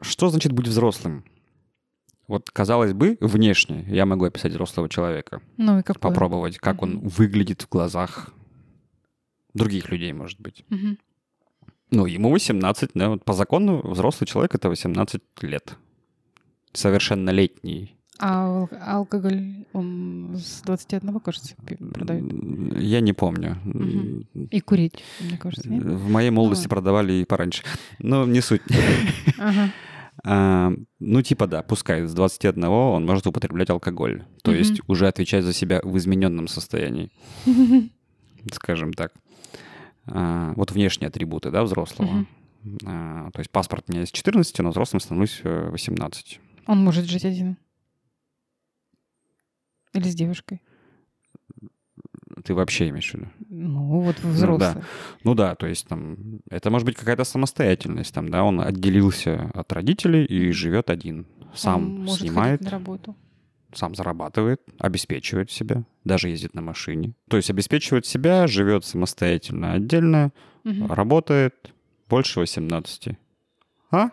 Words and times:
Что 0.00 0.28
значит 0.30 0.52
быть 0.52 0.68
взрослым? 0.68 1.24
Вот, 2.28 2.48
казалось 2.50 2.92
бы, 2.92 3.18
внешне 3.20 3.84
я 3.88 4.06
могу 4.06 4.24
описать 4.24 4.52
взрослого 4.52 4.88
человека. 4.88 5.40
Ну 5.56 5.80
и 5.80 5.82
какое? 5.82 6.00
Попробовать, 6.00 6.58
как 6.58 6.82
он 6.82 7.00
выглядит 7.00 7.62
в 7.62 7.68
глазах 7.68 8.32
других 9.52 9.90
людей, 9.90 10.12
может 10.12 10.40
быть. 10.40 10.64
Мгм. 10.68 10.96
Ну, 11.90 12.06
ему 12.06 12.30
18, 12.30 12.90
да, 12.94 13.08
вот 13.08 13.24
по 13.24 13.32
закону 13.32 13.80
взрослый 13.84 14.28
человек— 14.28 14.54
это 14.54 14.68
18 14.68 15.22
лет. 15.42 15.76
Совершеннолетний. 16.72 17.96
А 18.20 18.44
ал- 18.44 18.70
алкоголь, 18.86 19.64
он 19.72 20.36
с 20.36 20.60
21, 20.62 21.18
кажется, 21.20 21.56
продают. 21.94 22.32
Я 22.78 23.00
не 23.00 23.12
помню. 23.12 23.58
Мгм. 23.64 24.28
И 24.50 24.60
курить, 24.60 25.02
мне 25.20 25.36
кажется, 25.38 25.68
нет? 25.68 25.82
В 25.82 26.08
моей 26.08 26.30
молодости 26.30 26.64
ладно. 26.64 26.76
продавали 26.76 27.12
и 27.14 27.24
пораньше. 27.24 27.64
Но 27.98 28.24
не 28.26 28.40
суть. 28.40 28.62
Ага. 29.38 29.72
А, 30.22 30.72
ну, 30.98 31.22
типа, 31.22 31.46
да, 31.46 31.62
пускай 31.62 32.06
с 32.06 32.12
21 32.14 32.64
он 32.64 33.06
может 33.06 33.26
употреблять 33.26 33.70
алкоголь. 33.70 34.24
То 34.42 34.50
Мгм. 34.50 34.58
есть 34.58 34.80
уже 34.86 35.08
отвечать 35.08 35.44
за 35.44 35.52
себя 35.52 35.80
в 35.82 35.96
измененном 35.96 36.46
состоянии, 36.48 37.10
скажем 38.52 38.92
так. 38.92 39.12
А, 40.06 40.52
вот 40.56 40.72
внешние 40.72 41.08
атрибуты, 41.08 41.50
да, 41.50 41.62
взрослого. 41.62 42.26
А, 42.84 43.30
то 43.30 43.38
есть 43.40 43.50
паспорт 43.50 43.84
у 43.88 43.92
меня 43.92 44.04
с 44.04 44.10
14, 44.12 44.58
но 44.58 44.70
взрослым 44.70 45.00
становлюсь 45.00 45.40
э, 45.44 45.70
18. 45.70 46.40
Он 46.66 46.84
может 46.84 47.06
жить 47.06 47.24
один. 47.24 47.56
Или 49.94 50.08
с 50.08 50.14
девушкой. 50.14 50.60
Ты 52.44 52.54
вообще 52.54 52.88
имеешь 52.88 53.10
в 53.10 53.14
виду? 53.14 53.26
Ну, 53.48 54.00
вот 54.02 54.18
взрослый. 54.20 54.82
Ну 55.24 55.34
да, 55.34 55.54
то 55.54 55.66
есть 55.66 55.86
там 55.88 56.40
это 56.50 56.70
может 56.70 56.86
быть 56.86 56.96
какая-то 56.96 57.24
самостоятельность, 57.24 58.14
там, 58.14 58.28
да, 58.28 58.44
он 58.44 58.60
отделился 58.60 59.50
от 59.54 59.72
родителей 59.72 60.24
и 60.24 60.50
живет 60.52 60.90
один, 60.90 61.26
сам 61.54 61.84
Он 61.96 62.04
может 62.04 62.20
снимает, 62.20 62.60
на 62.62 62.70
работу. 62.70 63.16
сам 63.74 63.94
зарабатывает, 63.94 64.60
обеспечивает 64.78 65.50
себя, 65.50 65.84
даже 66.04 66.28
ездит 66.28 66.54
на 66.54 66.62
машине. 66.62 67.12
То 67.28 67.36
есть 67.36 67.50
обеспечивает 67.50 68.06
себя, 68.06 68.46
живет 68.46 68.84
самостоятельно, 68.84 69.72
отдельно, 69.72 70.32
Мгм. 70.64 70.86
работает 70.92 71.72
больше 72.08 72.40
18. 72.40 73.16
А? 73.90 74.10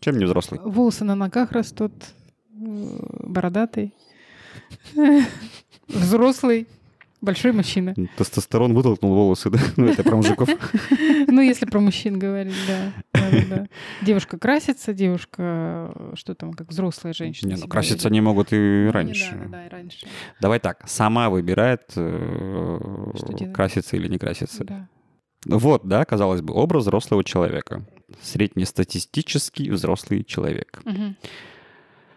Чем 0.00 0.18
не 0.18 0.24
взрослый? 0.24 0.60
Волосы 0.60 1.04
на 1.04 1.14
ногах 1.14 1.52
растут, 1.52 1.92
э, 2.54 2.98
бородатый, 3.24 3.94
взрослый, 5.88 6.66
большой 7.20 7.52
мужчина. 7.52 7.94
Тестостерон 8.16 8.74
вытолкнул 8.74 9.14
волосы, 9.14 9.50
да? 9.50 9.58
Ну, 9.76 9.86
это 9.86 10.02
про 10.02 10.16
мужиков. 10.16 10.48
Ну, 11.26 11.42
если 11.42 11.66
про 11.66 11.80
мужчин 11.80 12.18
говорить, 12.18 12.54
да. 12.66 12.92
Девушка 14.02 14.38
красится, 14.38 14.92
девушка, 14.92 15.92
что 16.14 16.34
там, 16.34 16.52
как 16.52 16.68
взрослая 16.68 17.12
женщина. 17.12 17.50
Не, 17.50 17.56
ну 17.56 17.68
краситься 17.68 18.08
они 18.08 18.20
могут 18.20 18.52
и 18.52 18.56
Ну, 18.56 18.92
раньше. 18.92 19.38
Да, 19.42 19.48
да, 19.48 19.66
и 19.66 19.68
раньше. 19.68 20.06
Давай 20.40 20.58
так, 20.58 20.82
сама 20.86 21.30
выбирает, 21.30 21.82
э, 21.96 23.52
краситься 23.54 23.96
или 23.96 24.08
не 24.08 24.18
краситься. 24.18 24.64
Да. 24.64 24.88
Вот, 25.46 25.86
да, 25.86 26.04
казалось 26.04 26.42
бы, 26.42 26.54
образ 26.54 26.82
взрослого 26.82 27.24
человека. 27.24 27.86
Среднестатистический 28.22 29.70
взрослый 29.70 30.24
человек. 30.24 30.80
Мгм. 30.84 31.16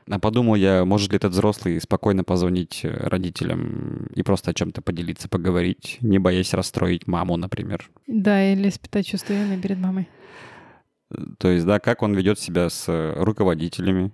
А 0.09 0.19
подумал 0.19 0.55
я, 0.55 0.83
может 0.85 1.11
ли 1.11 1.15
этот 1.17 1.31
взрослый 1.31 1.79
спокойно 1.79 2.23
позвонить 2.23 2.81
э, 2.83 2.89
родителям 2.89 4.07
и 4.15 4.21
просто 4.23 4.51
о 4.51 4.53
чем-то 4.53 4.81
поделиться, 4.81 5.29
поговорить, 5.29 5.97
не 6.01 6.19
боясь 6.19 6.53
расстроить 6.53 7.07
маму, 7.07 7.37
например. 7.37 7.89
Да, 8.07 8.51
или 8.51 8.67
испытать 8.69 9.07
чувство 9.07 9.33
вины 9.33 9.59
перед 9.61 9.77
мамой. 9.77 10.07
То 11.37 11.49
есть, 11.49 11.65
да, 11.65 11.79
как 11.79 12.01
он 12.01 12.15
ведет 12.15 12.37
себя 12.39 12.69
с 12.69 12.85
э, 12.89 13.13
руководителями 13.23 14.11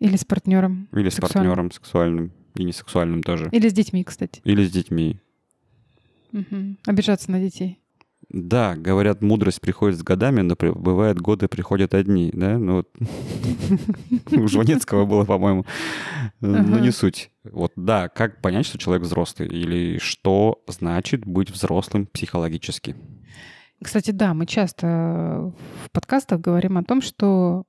Или 0.00 0.16
с 0.16 0.24
партнером. 0.24 0.88
или 0.92 1.08
с 1.10 1.14
Сексуальным. 1.14 1.50
партнером 1.50 1.70
сексуальным 1.70 2.32
и 2.54 2.64
не 2.64 2.72
сексуальным 2.72 3.22
тоже. 3.22 3.48
Или 3.52 3.68
с 3.68 3.72
детьми, 3.72 4.04
кстати. 4.04 4.40
Или 4.44 4.64
с 4.64 4.70
детьми. 4.70 5.18
Мгм. 6.32 6.78
Обижаться 6.86 7.30
на 7.30 7.40
детей. 7.40 7.78
Да, 8.28 8.74
говорят, 8.74 9.22
мудрость 9.22 9.60
приходит 9.60 9.98
с 9.98 10.02
годами, 10.02 10.40
но 10.40 10.56
бывает, 10.56 11.20
годы 11.20 11.46
приходят 11.46 11.94
одни, 11.94 12.30
да? 12.32 12.58
Ну 12.58 12.76
вот 12.76 12.88
у 14.32 14.48
Жванецкого 14.48 15.04
было, 15.04 15.24
по-моему. 15.24 15.64
Ну, 16.40 16.58
Ага. 16.58 16.80
не 16.80 16.90
суть. 16.90 17.30
Вот 17.44 17.72
да, 17.76 18.08
как 18.08 18.42
понять, 18.42 18.66
что 18.66 18.78
человек 18.78 19.04
взрослый? 19.04 19.48
Или 19.48 19.98
что 19.98 20.62
значит 20.66 21.24
быть 21.24 21.50
взрослым 21.50 22.06
психологически? 22.06 22.96
Кстати, 23.82 24.10
да, 24.10 24.34
мы 24.34 24.46
часто 24.46 25.52
в 25.84 25.90
подкастах 25.92 26.40
говорим 26.40 26.78
о 26.78 26.82
том, 26.82 27.02
что 27.02 27.64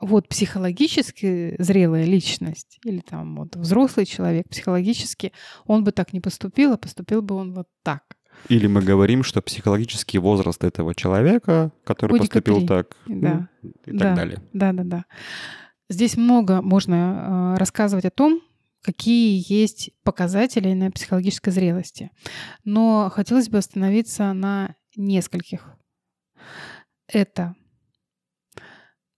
вот 0.00 0.28
психологически 0.28 1.56
зрелая 1.58 2.04
личность 2.04 2.78
или 2.84 3.00
там 3.00 3.36
вот 3.36 3.56
взрослый 3.56 4.06
человек 4.06 4.48
психологически, 4.48 5.32
он 5.66 5.82
бы 5.82 5.92
так 5.92 6.12
не 6.12 6.20
поступил, 6.20 6.72
а 6.72 6.76
поступил 6.76 7.22
бы 7.22 7.34
он 7.34 7.54
вот 7.54 7.68
так. 7.82 8.02
Или 8.48 8.66
мы 8.66 8.82
говорим, 8.82 9.22
что 9.22 9.40
психологический 9.40 10.18
возраст 10.18 10.62
этого 10.64 10.94
человека, 10.94 11.72
который 11.84 12.12
Годика 12.12 12.34
поступил 12.40 12.58
три. 12.58 12.66
так, 12.66 12.96
ну, 13.06 13.20
Да. 13.20 13.48
и 13.62 13.90
так 13.90 13.98
Да. 13.98 14.14
далее. 14.16 14.42
Да, 14.52 14.72
да, 14.72 14.84
да. 14.84 15.04
Здесь 15.88 16.16
много 16.16 16.60
можно 16.62 17.54
э, 17.54 17.58
рассказывать 17.58 18.04
о 18.04 18.10
том, 18.10 18.40
какие 18.82 19.42
есть 19.50 19.90
показатели 20.02 20.72
на 20.74 20.90
психологической 20.90 21.52
зрелости. 21.52 22.10
Но 22.64 23.10
хотелось 23.12 23.48
бы 23.48 23.58
остановиться 23.58 24.32
на 24.34 24.76
нескольких. 24.96 25.74
Это 27.06 27.54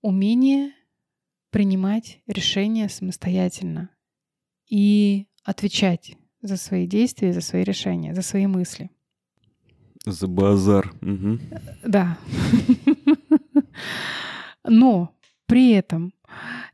умение 0.03 0.73
принимать 1.51 2.21
решения 2.27 2.89
самостоятельно 2.89 3.91
и 4.69 5.27
отвечать 5.45 6.17
за 6.43 6.57
свои 6.57 6.87
действия, 6.87 7.33
за 7.33 7.41
свои 7.41 7.65
решения, 7.65 8.15
за 8.15 8.23
свои 8.23 8.47
мысли. 8.47 8.91
За 10.07 10.29
базар. 10.29 10.93
Мгм. 11.01 11.41
Да. 11.85 12.17
Но 14.65 15.15
при 15.47 15.73
этом 15.73 16.13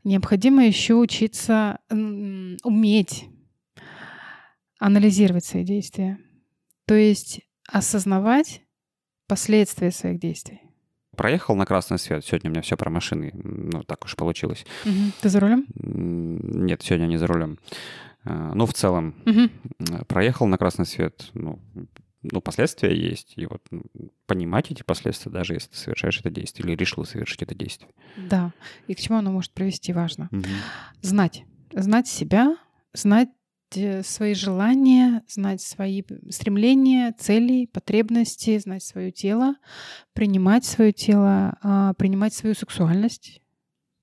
необходимо 0.03 0.65
еще 0.65 0.95
учиться 0.95 1.79
уметь 1.89 3.25
анализировать 4.79 5.45
свои 5.45 5.63
действия. 5.63 6.19
То 6.85 6.95
есть 6.95 7.41
осознавать 7.67 8.61
последствия 9.27 9.91
своих 9.91 10.19
действий. 10.19 10.61
Проехал 11.15 11.55
на 11.55 11.65
красный 11.65 11.99
свет. 11.99 12.25
Сегодня 12.25 12.49
у 12.49 12.53
меня 12.53 12.61
все 12.61 12.75
про 12.75 12.89
машины. 12.89 13.31
Ну, 13.33 13.83
так 13.83 14.03
уж 14.05 14.15
получилось. 14.15 14.65
Ты 15.21 15.29
за 15.29 15.39
рулем? 15.39 15.65
Нет, 15.75 16.81
сегодня 16.81 17.05
не 17.05 17.17
за 17.17 17.27
рулем. 17.27 17.59
А, 18.25 18.53
Ну, 18.55 18.65
в 18.65 18.73
целом, 18.73 19.15
э, 19.25 19.49
проехал 20.07 20.47
на 20.47 20.57
красный 20.57 20.85
свет, 20.85 21.29
ну, 21.33 21.59
ну, 22.23 22.41
последствия 22.41 22.95
есть. 22.95 23.33
И 23.35 23.45
вот 23.45 23.61
понимать 24.25 24.71
эти 24.71 24.83
последствия, 24.83 25.31
даже 25.31 25.53
если 25.53 25.69
ты 25.69 25.77
совершаешь 25.77 26.19
это 26.19 26.29
действие 26.29 26.67
или 26.67 26.75
решил 26.75 27.05
совершить 27.05 27.41
это 27.41 27.53
действие. 27.53 27.91
Да. 28.17 28.53
И 28.87 28.95
к 28.95 28.99
чему 28.99 29.17
оно 29.17 29.31
может 29.31 29.51
привести, 29.51 29.93
важно. 29.93 30.29
Мгм. 30.31 30.45
Знать. 31.01 31.43
Знать 31.73 32.07
себя, 32.07 32.57
знать 32.93 33.29
э, 33.75 34.03
свои 34.03 34.33
желания, 34.35 35.23
знать 35.27 35.61
свои 35.61 36.03
стремления, 36.29 37.13
цели, 37.17 37.65
потребности, 37.65 38.57
знать 38.59 38.83
свое 38.83 39.11
тело, 39.11 39.55
принимать 40.13 40.65
свое 40.65 40.93
тело, 40.93 41.57
а, 41.61 41.93
принимать 41.95 42.33
свою 42.33 42.55
сексуальность, 42.55 43.41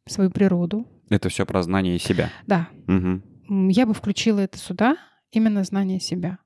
свою 0.07 0.31
природу. 0.31 0.87
Это 1.09 1.29
все 1.29 1.47
про 1.47 1.63
знание 1.63 1.99
себя. 1.99 2.31
Да. 2.47 2.69
М, 2.87 3.23
я 3.69 3.87
бы 3.87 3.95
включила 3.95 4.41
это 4.41 4.59
сюда, 4.59 4.97
именно 5.33 5.65
знание 5.65 6.01
себя. 6.01 6.39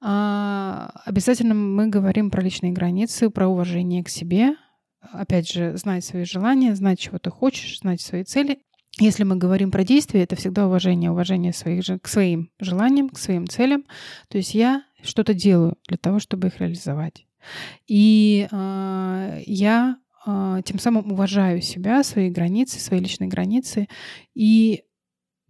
А, 0.00 0.90
Обязательно 1.04 1.54
мы 1.54 1.88
говорим 1.88 2.30
про 2.30 2.42
личные 2.42 2.72
границы, 2.72 3.30
про 3.30 3.48
уважение 3.48 4.04
к 4.04 4.08
себе. 4.08 4.56
Опять 5.00 5.50
же, 5.50 5.76
знать 5.76 6.04
свои 6.04 6.24
желания, 6.24 6.74
знать, 6.74 6.98
чего 6.98 7.18
ты 7.18 7.30
хочешь, 7.30 7.80
знать 7.80 8.00
свои 8.00 8.24
цели. 8.24 8.58
Если 9.00 9.22
мы 9.24 9.36
говорим 9.36 9.70
про 9.70 9.84
действия, 9.84 10.24
это 10.24 10.36
всегда 10.36 10.66
уважение, 10.66 11.10
уважение 11.10 11.52
своих, 11.52 12.02
к 12.02 12.08
своим 12.08 12.50
желаниям, 12.58 13.08
к 13.08 13.18
своим 13.18 13.46
целям. 13.46 13.84
То 14.28 14.38
есть 14.38 14.54
я 14.54 14.82
что-то 15.02 15.34
делаю 15.34 15.76
для 15.86 15.96
того, 15.96 16.18
чтобы 16.18 16.48
их 16.48 16.58
реализовать. 16.58 17.26
И 17.86 18.48
а, 18.50 19.38
я 19.46 19.98
а, 20.26 20.60
тем 20.62 20.78
самым 20.78 21.12
уважаю 21.12 21.62
себя, 21.62 22.02
свои 22.02 22.28
границы, 22.28 22.80
свои 22.80 23.00
личные 23.00 23.28
границы. 23.28 23.88
И 24.34 24.82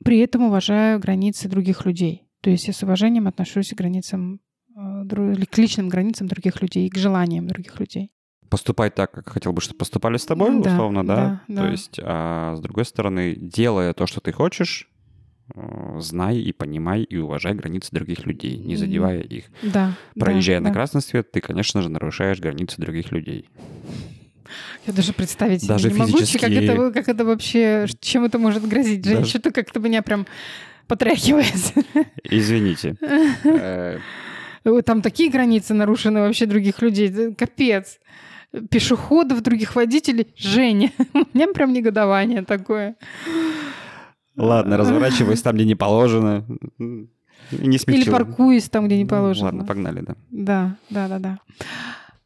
при 0.05 0.19
этом 0.19 0.43
уважаю 0.45 1.01
границы 1.01 1.49
других 1.49 1.85
людей. 1.85 2.28
То 2.41 2.51
есть 2.51 2.67
я 2.69 2.73
с 2.73 2.83
уважением 2.83 3.27
отношусь 3.27 3.71
к 3.71 3.75
границам, 3.77 4.41
э, 4.77 4.81
или 4.81 5.45
к 5.45 5.59
личным 5.59 5.89
границам 5.89 6.29
других 6.29 6.63
людей, 6.63 6.89
к 6.89 6.97
желаниям 6.97 7.47
других 7.47 7.79
людей. 7.81 8.11
Поступать 8.49 8.95
так, 8.95 9.11
как 9.11 9.29
хотел 9.29 9.53
бы, 9.53 9.61
чтобы 9.61 9.79
поступали 9.79 10.17
с 10.17 10.25
тобой, 10.25 10.51
Да, 10.63 10.73
условно, 10.73 11.07
да? 11.07 11.43
да, 11.49 11.55
То 11.55 11.63
да. 11.63 11.71
есть, 11.71 12.01
а 12.03 12.55
с 12.57 12.61
другой 12.61 12.85
стороны, 12.87 13.35
делая 13.37 13.93
то, 13.93 14.07
что 14.07 14.21
ты 14.21 14.33
хочешь, 14.33 14.89
э, 15.55 15.97
знай 16.01 16.39
и 16.39 16.53
понимай 16.53 17.03
и 17.03 17.17
уважай 17.17 17.55
границы 17.55 17.91
других 17.93 18.25
людей, 18.25 18.57
не 18.57 18.77
задевая 18.77 19.21
их. 19.21 19.47
Да. 19.63 19.95
Проезжая 20.19 20.59
да, 20.61 20.65
на 20.65 20.69
да. 20.71 20.75
красный 20.75 21.03
свет, 21.03 21.31
ты, 21.33 21.41
конечно 21.41 21.83
же, 21.83 21.89
нарушаешь 21.91 22.41
границы 22.41 22.81
других 22.81 23.13
людей. 23.13 23.49
Я 24.87 24.95
даже 24.95 25.13
представить 25.13 25.67
Даже 25.67 25.91
не 25.91 25.99
могу, 25.99 26.13
физически- 26.19 26.39
как 26.41 26.51
это, 26.51 26.93
как 26.93 27.09
это 27.09 27.25
вообще, 27.27 27.87
чем 28.01 28.25
это 28.25 28.39
может 28.39 28.67
грозить. 28.67 29.05
Жень, 29.05 29.19
Даже- 29.19 29.41
как-то 29.41 29.79
меня 29.81 30.01
прям 30.03 30.27
потряхивает. 30.89 31.55
Извините. 32.25 32.97
Э, 33.45 33.99
Там 34.85 35.03
такие 35.03 35.31
границы 35.31 35.75
нарушены 35.75 36.21
вообще 36.21 36.47
других 36.47 36.83
людей. 36.83 37.35
Капец. 37.35 37.99
Пешеходов, 38.71 39.43
других 39.43 39.77
водителей. 39.77 40.27
Женя, 40.37 40.91
у 41.15 41.19
меня 41.35 41.49
прям 41.53 41.73
негодование 41.73 42.43
такое. 42.43 42.97
Ладно, 44.37 44.77
разворачивайся 44.77 45.45
там, 45.45 45.57
где 45.57 45.65
не 45.65 45.75
положено. 45.75 46.45
Не 46.79 47.09
Или 47.51 47.77
смягчил. 47.79 48.13
паркуюсь 48.13 48.69
там, 48.69 48.87
где 48.87 48.97
не 48.97 49.05
Ну, 49.05 49.11
положено. 49.11 49.47
Ладно, 49.47 49.65
погнали, 49.65 50.01
да. 50.01 50.15
Да, 50.31 50.77
да, 50.91 51.09
да, 51.09 51.19
да. 51.19 51.39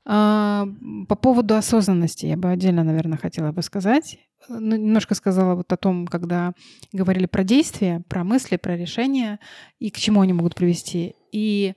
А, 0.04 0.68
по 1.08 1.14
поводу 1.14 1.54
осознанности 1.54 2.26
я 2.26 2.36
бы 2.36 2.50
отдельно, 2.50 2.82
наверное, 2.84 3.18
хотела 3.18 3.52
бы 3.52 3.62
сказать. 3.62 4.18
Ну, 4.48 4.76
немножко 4.76 5.14
сказала 5.14 5.54
вот 5.54 5.72
о 5.72 5.76
том, 5.76 6.06
когда 6.06 6.52
говорили 6.92 7.26
про 7.26 7.44
действия, 7.44 8.02
про 8.08 8.24
мысли, 8.24 8.56
про 8.56 8.76
решения 8.76 9.38
и 9.78 9.90
к 9.90 9.98
чему 9.98 10.20
они 10.20 10.32
могут 10.32 10.54
привести. 10.54 11.14
И 11.32 11.74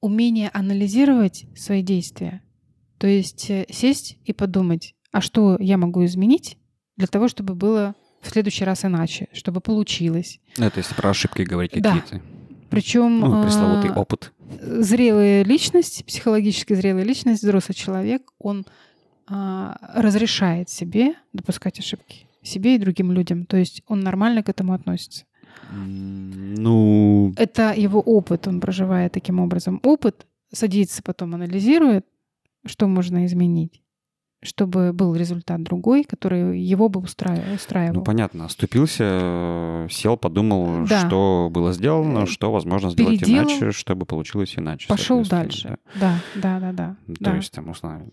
умение 0.00 0.50
анализировать 0.52 1.46
свои 1.56 1.82
действия. 1.82 2.42
То 2.98 3.06
есть 3.06 3.50
э, 3.50 3.66
сесть 3.70 4.18
и 4.24 4.32
подумать, 4.32 4.94
а 5.12 5.20
что 5.20 5.56
я 5.60 5.76
могу 5.76 6.04
изменить 6.04 6.58
для 6.96 7.06
того, 7.06 7.28
чтобы 7.28 7.54
было 7.54 7.94
в 8.20 8.28
следующий 8.30 8.64
раз 8.64 8.84
иначе, 8.84 9.28
чтобы 9.32 9.60
получилось. 9.60 10.40
Это 10.58 10.80
если 10.80 10.94
про 10.94 11.10
ошибки 11.10 11.42
говорить 11.42 11.72
Да. 11.80 11.94
какие-то. 12.00 12.24
Причем 12.70 13.20
Ну, 13.20 13.42
пресловутый 13.42 13.90
а, 13.90 14.00
опыт. 14.00 14.32
зрелая 14.60 15.42
личность, 15.44 16.04
психологически 16.04 16.74
зрелая 16.74 17.04
личность, 17.04 17.42
взрослый 17.42 17.74
человек, 17.74 18.22
он 18.38 18.66
разрешает 19.28 20.68
себе 20.68 21.14
допускать 21.32 21.78
ошибки. 21.78 22.26
Себе 22.42 22.76
и 22.76 22.78
другим 22.78 23.12
людям. 23.12 23.46
То 23.46 23.56
есть 23.56 23.82
он 23.86 24.00
нормально 24.00 24.42
к 24.42 24.48
этому 24.48 24.72
относится. 24.72 25.24
Ну, 25.70 27.34
Это 27.36 27.74
его 27.76 28.00
опыт, 28.00 28.46
он 28.46 28.60
проживает 28.60 29.12
таким 29.12 29.40
образом. 29.40 29.80
Опыт 29.82 30.26
садится 30.52 31.02
потом, 31.02 31.34
анализирует, 31.34 32.06
что 32.64 32.86
можно 32.86 33.26
изменить, 33.26 33.82
чтобы 34.42 34.92
был 34.92 35.14
результат 35.16 35.62
другой, 35.62 36.04
который 36.04 36.60
его 36.60 36.88
бы 36.88 37.00
устраивал. 37.00 37.54
устраивал. 37.54 37.94
ну 37.96 38.04
понятно, 38.04 38.44
оступился, 38.44 39.04
э, 39.04 39.88
сел, 39.90 40.16
подумал, 40.16 40.86
Да. 40.86 41.06
что 41.06 41.48
было 41.50 41.72
сделано, 41.72 42.20
Э, 42.20 42.26
что 42.26 42.52
возможно 42.52 42.90
сделать 42.90 43.20
переделал, 43.20 43.44
иначе, 43.50 43.72
чтобы 43.72 44.06
получилось 44.06 44.54
иначе. 44.56 44.86
Пошел 44.88 45.24
дальше. 45.24 45.78
Да, 46.00 46.20
да, 46.36 46.60
да, 46.60 46.72
да. 46.72 46.72
да. 46.72 46.96
да. 47.20 47.30
То 47.30 47.36
есть, 47.36 47.52
там, 47.52 47.68
условно, 47.70 48.06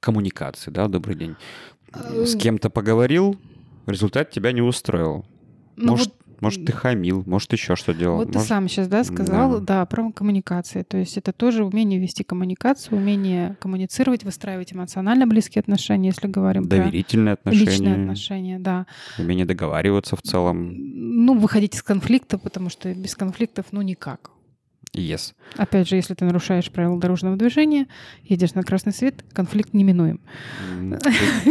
коммуникации, 0.00 0.70
да, 0.70 0.88
добрый 0.88 1.16
день. 1.16 1.34
Э, 1.92 2.24
С 2.24 2.36
кем-то 2.36 2.70
поговорил, 2.70 3.36
результат 3.86 4.30
тебя 4.30 4.52
не 4.52 4.62
устроил. 4.62 5.24
ну 5.76 5.92
может, 5.92 6.08
вот 6.08 6.16
может, 6.42 6.66
ты 6.66 6.72
хамил, 6.72 7.22
может, 7.26 7.52
еще 7.52 7.76
что 7.76 7.94
делал. 7.94 8.16
Вот 8.16 8.28
ты 8.28 8.34
может- 8.34 8.48
сам 8.48 8.68
сейчас, 8.68 8.88
да, 8.88 9.04
сказал, 9.04 9.60
Да. 9.60 9.80
да. 9.80 9.86
про 9.86 10.10
коммуникации. 10.12 10.82
То 10.82 10.98
есть 10.98 11.16
это 11.16 11.32
тоже 11.32 11.64
умение 11.64 11.98
вести 11.98 12.24
коммуникацию, 12.24 12.98
умение 12.98 13.56
коммуницировать, 13.60 14.24
выстраивать 14.24 14.72
эмоционально 14.74 15.26
близкие 15.26 15.60
отношения, 15.60 16.08
если 16.08 16.26
говорим 16.28 16.64
Доверительные 16.68 17.36
про 17.36 17.50
личные 17.52 17.94
отношения, 17.94 18.02
отношения, 18.02 18.58
да. 18.58 18.86
умение 19.18 19.46
договариваться 19.46 20.16
в 20.16 20.22
целом. 20.22 20.74
Ну, 20.76 21.38
выходить 21.38 21.74
из 21.76 21.82
конфликта, 21.82 22.36
потому 22.38 22.68
что 22.68 22.92
без 22.94 23.14
конфликтов, 23.14 23.66
ну, 23.70 23.80
никак. 23.82 24.30
Yes. 24.94 25.32
Опять 25.56 25.88
же, 25.88 25.96
если 25.96 26.12
ты 26.12 26.26
нарушаешь 26.26 26.70
правила 26.70 27.00
дорожного 27.00 27.36
движения, 27.36 27.86
едешь 28.24 28.52
на 28.52 28.62
красный 28.62 28.92
свет, 28.92 29.24
конфликт 29.32 29.72
неминуем. 29.72 30.20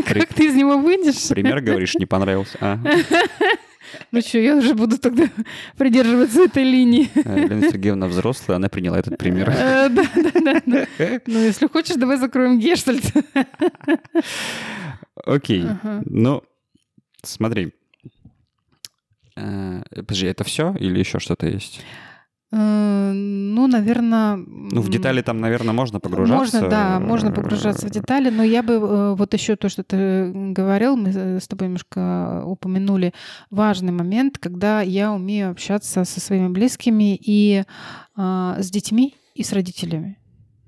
Как 0.06 0.34
ты 0.34 0.48
из 0.48 0.56
него 0.56 0.78
выйдешь? 0.78 1.28
Пример 1.30 1.62
говоришь, 1.62 1.96
не 1.96 2.06
понравился. 2.06 2.58
Ну 4.12 4.22
что, 4.22 4.38
я 4.40 4.56
уже 4.58 4.74
буду 4.74 4.98
тогда 4.98 5.24
придерживаться 5.78 6.42
этой 6.44 6.64
линии. 6.64 7.10
Елена 7.16 7.70
Сергеевна 7.70 8.08
взрослая, 8.08 8.58
она 8.58 8.70
приняла 8.70 9.00
этот 9.00 9.18
пример. 9.18 9.50
Э, 9.50 9.90
Да, 9.90 10.04
да, 10.16 10.32
да, 10.42 10.62
да. 10.66 10.88
Ну, 11.28 11.40
если 11.40 11.68
хочешь, 11.68 11.96
давай 11.96 12.18
закроем 12.18 12.60
гештальт. 12.60 13.04
Окей. 15.26 15.66
Ну, 16.06 16.44
смотри. 17.24 17.74
Э, 19.36 19.82
Подожди, 19.96 20.28
это 20.28 20.44
все 20.44 20.76
или 20.80 21.00
еще 21.00 21.20
что-то 21.20 21.48
есть? 21.48 21.82
Э, 22.52 23.12
Ну, 23.14 23.68
наверное... 23.68 24.38
Ну, 24.72 24.82
в 24.82 24.90
детали 24.90 25.22
там, 25.22 25.40
наверное, 25.40 25.74
можно 25.74 26.00
погружаться. 26.00 26.62
Можно, 26.62 26.70
да, 26.70 27.00
можно 27.00 27.32
погружаться 27.32 27.88
в 27.88 27.90
детали, 27.90 28.30
но 28.30 28.44
я 28.44 28.64
бы 28.64 28.74
э, 28.74 29.16
вот 29.16 29.34
еще 29.34 29.56
то, 29.56 29.70
что 29.70 29.84
ты 29.84 30.32
говорил, 30.32 30.96
мы 30.96 31.10
э, 31.10 31.40
с 31.40 31.48
тобой 31.48 31.68
немножко 31.68 32.44
упомянули 32.46 33.14
важный 33.50 33.92
момент, 33.92 34.38
когда 34.38 34.82
я 34.82 35.12
умею 35.12 35.52
общаться 35.52 36.06
со 36.06 36.20
своими 36.20 36.48
близкими 36.48 37.20
и 37.22 37.64
а, 38.16 38.58
с 38.60 38.70
детьми, 38.70 39.16
и 39.36 39.44
с 39.44 39.54
родителями. 39.54 40.18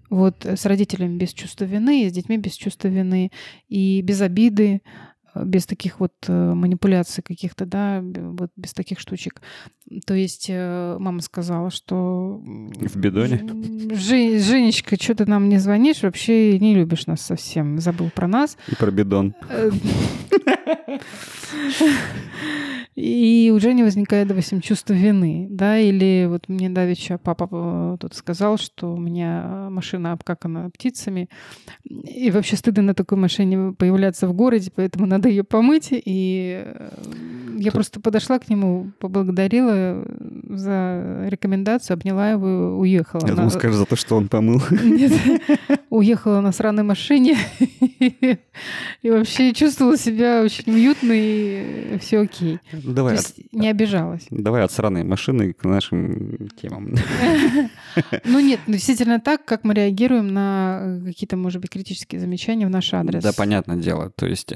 Вот 0.10 0.46
э, 0.46 0.58
с 0.58 0.66
родителями 0.66 1.18
без 1.18 1.34
чувства 1.34 1.66
вины, 1.66 2.04
и 2.04 2.10
с 2.10 2.14
детьми 2.14 2.38
без 2.38 2.54
чувства 2.54 2.88
вины, 2.88 3.32
и 3.68 4.02
без 4.02 4.22
обиды, 4.22 4.82
без 5.36 5.66
таких 5.66 6.00
вот 6.00 6.14
э, 6.28 6.54
манипуляций 6.54 7.24
каких-то, 7.24 7.66
да, 7.66 8.02
вот 8.04 8.52
без 8.56 8.74
таких 8.74 9.00
штучек. 9.00 9.42
То 10.06 10.14
есть 10.14 10.48
э, 10.50 10.98
мама 11.00 11.22
сказала, 11.22 11.70
что... 11.70 12.42
В 12.44 12.96
бидоне? 12.96 13.38
Жень- 13.96 14.40
Женечка, 14.40 14.96
что 15.02 15.16
ты 15.16 15.26
нам 15.26 15.50
не 15.50 15.58
звонишь? 15.58 16.04
Вообще 16.04 16.60
не 16.60 16.76
любишь 16.76 17.08
нас 17.08 17.22
совсем. 17.22 17.80
Забыл 17.80 18.10
про 18.10 18.28
нас. 18.28 18.58
И 18.68 18.76
про 18.76 18.92
бидон. 18.92 19.34
Э, 19.50 19.70
И 22.96 23.52
у 23.54 23.60
Жени 23.60 23.82
возникает, 23.84 24.28
допустим, 24.28 24.62
чувство 24.62 24.94
вины, 24.94 25.48
да, 25.50 25.80
или 25.80 26.28
вот 26.30 26.48
мне 26.48 26.70
давеча 26.70 27.18
папа 27.18 27.50
э, 27.52 27.98
тут 28.00 28.14
сказал, 28.14 28.58
что 28.58 28.94
у 28.94 28.98
меня 28.98 29.68
машина 29.72 30.12
обкакана 30.12 30.70
птицами, 30.70 31.28
и 31.84 32.30
вообще 32.30 32.56
стыдно 32.56 32.84
на 32.84 32.94
такой 32.94 33.18
машине 33.18 33.74
появляться 33.74 34.28
в 34.28 34.34
городе, 34.34 34.72
поэтому 34.76 35.08
надо 35.08 35.23
ее 35.30 35.44
помыть, 35.44 35.90
и 35.92 36.64
э, 36.66 36.90
я 37.58 37.72
просто 37.72 38.00
подошла 38.00 38.40
к 38.40 38.50
нему, 38.50 38.92
поблагодарила 39.00 40.06
за 40.50 41.26
рекомендацию, 41.30 41.96
обняла 41.96 42.32
его 42.32 42.78
уехала. 42.80 43.22
Я 43.24 43.30
На- 43.32 43.36
думал, 43.38 43.52
скажешь 43.52 43.78
за 43.78 43.86
то, 43.86 43.96
что 43.96 44.16
он 44.18 44.28
помыл. 44.28 44.62
нет, 44.84 45.12
уехала 45.90 46.42
на 46.42 46.52
сраной 46.52 46.84
машине 46.84 47.38
и 48.00 49.10
вообще 49.10 49.54
чувствовала 49.54 49.98
себя 49.98 50.42
очень 50.44 50.72
уютно 50.74 51.12
и 51.14 51.98
все 52.00 52.20
окей. 52.20 52.60
То 52.72 52.92
Давай, 52.94 53.16
от- 53.16 53.34
не 53.52 53.70
обижалась. 53.70 54.26
давай 54.30 54.64
от 54.64 54.72
сраной 54.72 55.04
машины 55.04 55.54
к 55.54 55.64
нашим 55.64 56.50
темам. 56.62 56.94
Ну 58.26 58.40
нет, 58.40 58.60
ну, 58.68 58.74
действительно 58.74 59.20
так, 59.20 59.46
как 59.46 59.64
мы 59.64 59.74
реагируем 59.74 60.34
на 60.34 61.00
какие-то, 61.06 61.38
может 61.38 61.62
быть, 61.62 61.70
критические 61.70 62.20
замечания 62.20 62.66
в 62.66 62.70
наш 62.70 62.94
адрес. 62.94 63.24
Да, 63.24 63.32
понятное 63.36 63.78
дело. 63.78 64.12
То 64.16 64.26
есть, 64.26 64.52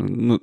ну, 0.00 0.40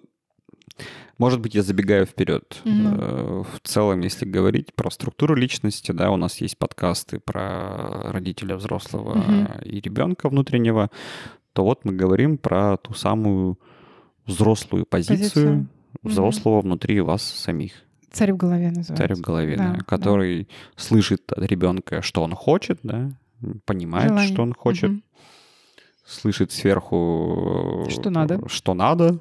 может 1.17 1.41
быть, 1.41 1.53
я 1.55 1.63
забегаю 1.63 2.05
вперед. 2.05 2.62
Э, 2.65 3.43
В 3.43 3.60
целом, 3.67 4.00
если 4.01 4.25
говорить 4.25 4.74
про 4.74 4.89
структуру 4.89 5.36
личности, 5.36 5.91
да, 5.91 6.12
у 6.12 6.15
нас 6.17 6.39
есть 6.41 6.58
подкасты 6.58 7.19
про 7.19 8.12
родителя 8.12 8.55
взрослого 8.55 9.15
Мгм. 9.15 9.48
и 9.65 9.81
ребенка 9.81 10.29
внутреннего, 10.29 10.89
то 11.53 11.63
вот 11.63 11.84
мы 11.84 11.93
говорим 11.93 12.38
про 12.38 12.77
ту 12.77 12.93
самую 12.93 13.60
взрослую 14.25 14.86
позицию, 14.86 15.17
Позицию. 15.19 15.67
Взрослого 16.03 16.62
внутри 16.62 17.01
вас 17.01 17.24
самих. 17.24 17.72
Царь 18.12 18.31
в 18.34 18.38
голове 18.38 18.67
называется. 18.67 18.96
Царь 18.96 19.15
в 19.15 19.22
голове, 19.22 19.58
Да, 19.58 19.72
да, 19.72 19.74
да. 19.79 19.84
который 19.84 20.48
слышит 20.75 21.31
от 21.31 21.43
ребенка, 21.46 22.01
что 22.01 22.22
он 22.24 22.34
хочет, 22.34 22.79
да, 22.84 23.12
понимает, 23.65 24.10
Желание. 24.10 24.31
что 24.34 24.41
он 24.43 24.53
хочет, 24.53 24.89
Мгм. 24.91 25.03
Слышит 26.10 26.51
сверху, 26.51 27.86
Что 27.89 28.10
надо. 28.10 28.42
что 28.50 28.74
надо, 28.74 29.20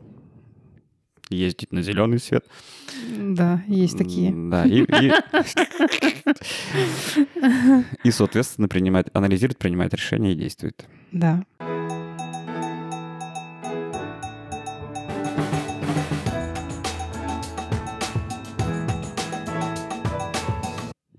ездить 1.31 1.73
на 1.73 1.83
зеленый 1.83 2.19
свет. 2.19 2.45
Да, 3.19 3.63
есть 3.69 3.99
такие. 3.99 4.33
Да, 4.35 4.65
и, 4.65 4.81
и, 4.83 5.13
и, 8.05 8.11
соответственно, 8.11 8.69
принимает, 8.69 9.09
анализирует, 9.15 9.59
принимает 9.59 9.93
решения 9.95 10.33
и 10.33 10.37
действует. 10.37 10.87
Да. 11.13 11.45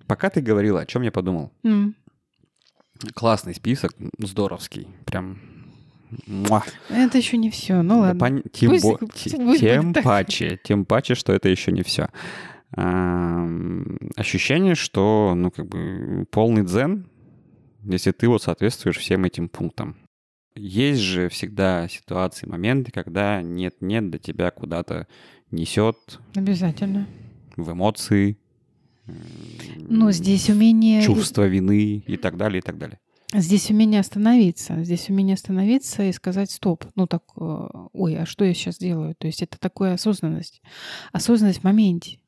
Пока 0.08 0.30
ты 0.30 0.42
говорила, 0.42 0.82
о 0.82 0.86
чем 0.86 1.04
я 1.04 1.12
подумал. 1.12 1.52
М. 1.64 1.96
Классный 3.14 3.54
список, 3.56 3.94
здоровский, 4.18 4.88
прям. 5.06 5.40
Муа. 6.28 6.64
Это 6.90 7.18
еще 7.18 7.38
не 7.38 7.50
все. 7.50 7.82
Ну 7.82 7.96
Да 7.96 8.00
ладно. 8.02 8.20
пон- 8.26 8.50
Тем, 8.52 8.72
Пусть- 8.72 8.84
бо- 8.84 8.98
пусть 8.98 9.60
тем 9.60 9.94
так. 9.94 10.04
паче, 10.04 10.60
тем 10.64 10.86
паче, 10.86 11.16
что 11.16 11.34
это 11.34 11.50
еще 11.50 11.72
не 11.72 11.84
все. 11.84 12.10
ощущение, 14.16 14.76
что, 14.76 15.34
ну, 15.36 15.52
как 15.52 15.68
бы, 15.68 16.26
полный 16.32 16.64
дзен, 16.64 17.08
если 17.84 18.12
ты 18.12 18.28
вот 18.28 18.44
соответствуешь 18.44 18.98
всем 18.98 19.26
этим 19.26 19.50
пунктам. 19.50 19.96
есть 20.56 21.00
же 21.02 21.30
всегда 21.30 21.88
ситуации, 21.88 22.46
моменты, 22.48 22.92
когда 22.92 23.42
нет-нет, 23.42 24.10
до 24.10 24.18
тебя 24.20 24.52
куда-то 24.52 25.08
несет 25.52 26.20
Обязательно. 26.36 27.08
в 27.56 27.72
эмоции, 27.72 28.38
Но 29.88 30.12
здесь 30.12 30.50
умение... 30.50 31.02
чувство 31.02 31.48
вины 31.48 32.04
и 32.06 32.18
так 32.18 32.36
далее, 32.38 32.60
и 32.60 32.62
так 32.62 32.78
далее. 32.78 33.00
Здесь 33.34 33.70
умение 33.70 34.00
остановиться. 34.00 34.84
Здесь 34.84 35.10
умение 35.10 35.36
остановиться 35.36 36.04
и 36.04 36.12
сказать 36.12 36.50
стоп. 36.50 36.86
Ну 36.96 37.06
так, 37.06 37.24
э, 37.38 37.68
ой, 37.94 38.18
а 38.18 38.26
что 38.26 38.44
я 38.44 38.54
сейчас 38.56 38.78
делаю? 38.78 39.14
То 39.16 39.28
есть 39.28 39.44
это 39.44 39.60
такая 39.60 39.94
осознанность. 39.94 40.62
Осознанность 41.12 41.60
в 41.60 41.64
моменте. 41.64 42.20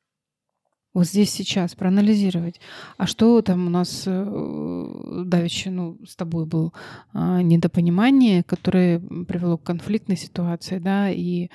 Вот 0.93 1.07
здесь 1.07 1.31
сейчас 1.31 1.73
проанализировать. 1.73 2.59
А 2.97 3.07
что 3.07 3.41
там 3.41 3.67
у 3.67 3.69
нас 3.69 4.03
э, 4.05 5.23
давеча, 5.25 5.71
ну, 5.71 5.97
с 6.05 6.15
тобой 6.15 6.45
был 6.45 6.73
а, 7.13 7.41
недопонимание, 7.41 8.43
которое 8.43 8.99
привело 8.99 9.57
к 9.57 9.63
конфликтной 9.63 10.17
ситуации, 10.17 10.79
да, 10.79 11.09
и 11.09 11.49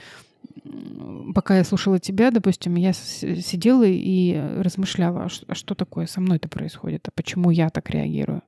пока 1.35 1.59
я 1.59 1.65
слушала 1.65 1.99
тебя, 1.99 2.31
допустим, 2.31 2.76
я 2.76 2.95
сидела 2.95 3.85
и 3.87 4.35
размышляла, 4.57 5.25
а 5.25 5.29
а 5.49 5.55
что 5.55 5.75
такое 5.75 6.07
со 6.07 6.23
мной-то 6.23 6.49
происходит, 6.49 7.07
а 7.07 7.11
почему 7.15 7.50
я 7.50 7.69
так 7.69 7.91
реагирую. 7.91 8.43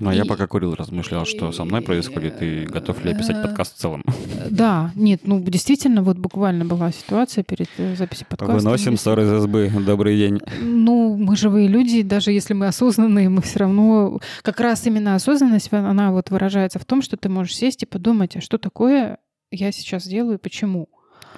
Ну, 0.00 0.08
а 0.08 0.14
я 0.14 0.22
И- 0.22 0.26
пока 0.26 0.46
курил, 0.46 0.74
размышлял, 0.74 1.26
что 1.26 1.52
со 1.52 1.64
мной 1.64 1.82
происходит, 1.82 2.40
и 2.42 2.64
готов 2.64 3.04
ли 3.04 3.10
я 3.10 3.16
писать 3.18 3.42
подкаст 3.42 3.76
в 3.76 3.78
целом. 3.78 4.02
Э, 4.06 4.48
Да, 4.50 4.92
нет, 4.94 5.20
ну 5.24 5.40
действительно, 5.40 6.02
вот 6.02 6.16
буквально 6.16 6.64
была 6.64 6.90
ситуация 6.90 7.44
перед 7.44 7.68
э, 7.76 7.94
записью 7.94 8.26
подкаста. 8.28 8.54
Выносим 8.54 8.96
ссор 8.96 9.20
из 9.20 9.42
СБ. 9.42 9.70
Добрый 9.84 10.16
день. 10.16 10.40
Ну, 10.60 11.16
мы 11.16 11.36
живые 11.36 11.68
люди, 11.68 12.02
даже 12.02 12.32
если 12.32 12.54
мы 12.54 12.66
осознанные, 12.66 13.28
мы 13.28 13.42
все 13.42 13.60
равно... 13.60 14.20
Как 14.42 14.60
раз 14.60 14.86
именно 14.86 15.16
осознанность, 15.16 15.70
она 15.72 16.12
вот 16.12 16.30
выражается 16.30 16.78
в 16.78 16.84
том, 16.86 17.02
что 17.02 17.18
ты 17.18 17.28
можешь 17.28 17.54
сесть 17.54 17.82
и 17.82 17.86
подумать, 17.86 18.36
а 18.36 18.40
что 18.40 18.56
такое 18.56 19.18
я 19.50 19.70
сейчас 19.70 20.06
делаю, 20.06 20.38
почему. 20.38 20.88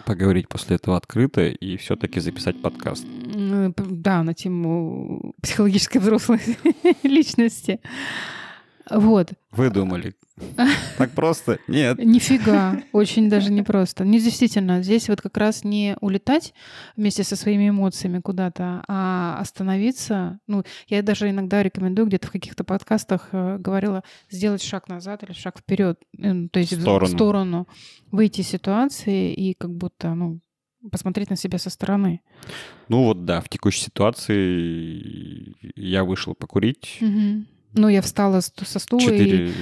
Поговорить 0.05 0.49
после 0.49 0.77
этого 0.77 0.97
открыто 0.97 1.47
и 1.47 1.77
все-таки 1.77 2.21
записать 2.21 2.63
подкаст. 2.63 3.05
Да, 3.77 4.23
на 4.23 4.35
тему 4.35 5.35
психологической 5.43 6.01
взрослой 6.01 6.41
личности. 7.03 7.81
Вот. 8.89 9.33
Вы 9.51 9.71
думали. 9.71 10.15
Так 10.97 11.11
просто? 11.13 11.59
Нет. 11.67 11.99
Нифига, 11.99 12.83
очень 12.93 13.29
даже 13.29 13.51
непросто. 13.51 14.05
Не 14.05 14.21
действительно, 14.21 14.83
здесь 14.83 15.09
вот 15.09 15.21
как 15.23 15.37
раз 15.39 15.65
не 15.65 15.97
улетать 16.01 16.55
вместе 16.95 17.25
со 17.25 17.35
своими 17.37 17.71
эмоциями 17.71 18.21
куда-то, 18.21 18.85
а 18.87 19.39
остановиться. 19.41 20.39
Ну, 20.47 20.63
я 20.89 21.03
даже 21.03 21.31
иногда 21.31 21.63
рекомендую 21.65 22.07
где-то 22.07 22.29
в 22.29 22.33
каких-то 22.33 22.63
подкастах 22.65 23.31
э, 23.33 23.57
говорила 23.59 24.05
сделать 24.31 24.63
шаг 24.63 24.89
назад 24.89 25.25
или 25.25 25.33
шаг 25.33 25.59
вперед, 25.59 25.99
э, 26.19 26.49
то 26.53 26.61
есть 26.61 26.73
в- 26.75 26.81
сторону. 26.83 27.07
в 27.07 27.17
сторону, 27.17 27.69
выйти 28.13 28.43
из 28.43 28.49
ситуации 28.49 29.33
и 29.35 29.55
как 29.55 29.73
будто, 29.75 30.15
ну, 30.15 30.39
посмотреть 30.91 31.31
на 31.31 31.37
себя 31.37 31.59
со 31.59 31.71
стороны. 31.71 32.21
Ну 32.89 33.05
вот 33.05 33.25
да, 33.25 33.41
в 33.41 33.49
текущей 33.49 33.83
ситуации 33.83 35.55
я 35.79 36.05
вышел 36.05 36.35
покурить. 36.35 36.99
Мгм. 37.01 37.47
Ну, 37.75 37.89
я 37.89 38.01
встала 38.01 38.41
со 38.41 38.79
стула 38.79 39.01
и... 39.01 39.05
Четыре 39.05 39.53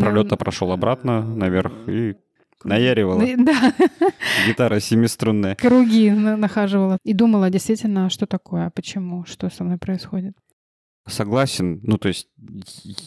пролета 0.00 0.36
прошел 0.36 0.72
обратно 0.72 1.22
наверх 1.22 1.72
и 1.86 2.16
наяривала. 2.64 3.22
Да, 3.38 3.74
Гитара 4.46 4.80
семиструнная. 4.80 5.54
круги 5.56 6.10
на- 6.10 6.36
нахаживала. 6.36 6.98
И 7.04 7.12
думала 7.12 7.50
действительно, 7.50 8.06
а 8.06 8.10
что 8.10 8.26
такое, 8.26 8.66
а 8.66 8.70
почему, 8.70 9.24
что 9.26 9.50
со 9.50 9.64
мной 9.64 9.78
происходит. 9.78 10.34
Согласен. 11.06 11.80
Ну, 11.82 11.98
то 11.98 12.08
есть 12.08 12.28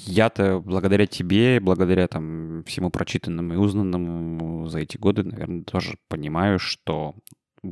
я-то 0.06 0.60
благодаря 0.60 1.08
тебе, 1.08 1.60
благодаря 1.62 2.08
там 2.08 2.64
всему 2.66 2.90
прочитанному 2.90 3.54
и 3.54 3.58
узнанному 3.58 4.68
за 4.68 4.80
эти 4.80 4.98
годы, 4.98 5.24
наверное, 5.24 5.64
тоже 5.64 5.96
понимаю, 6.10 6.60
что 6.60 7.16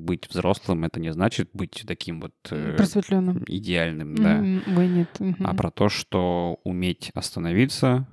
быть 0.02 0.30
взрослым— 0.30 0.84
это 0.86 1.00
не 1.00 1.12
значит 1.14 1.50
быть 1.54 1.84
таким 1.88 2.22
вот 2.22 2.34
э, 2.52 2.76
Просветленным. 2.78 3.44
идеальным, 3.48 4.16
да. 4.16 4.40
Ой, 4.40 4.88
нет. 4.88 5.10
мгм. 5.20 5.46
а 5.46 5.54
про 5.54 5.72
то, 5.72 5.90
что 5.90 6.60
уметь 6.64 7.12
остановиться, 7.14 8.08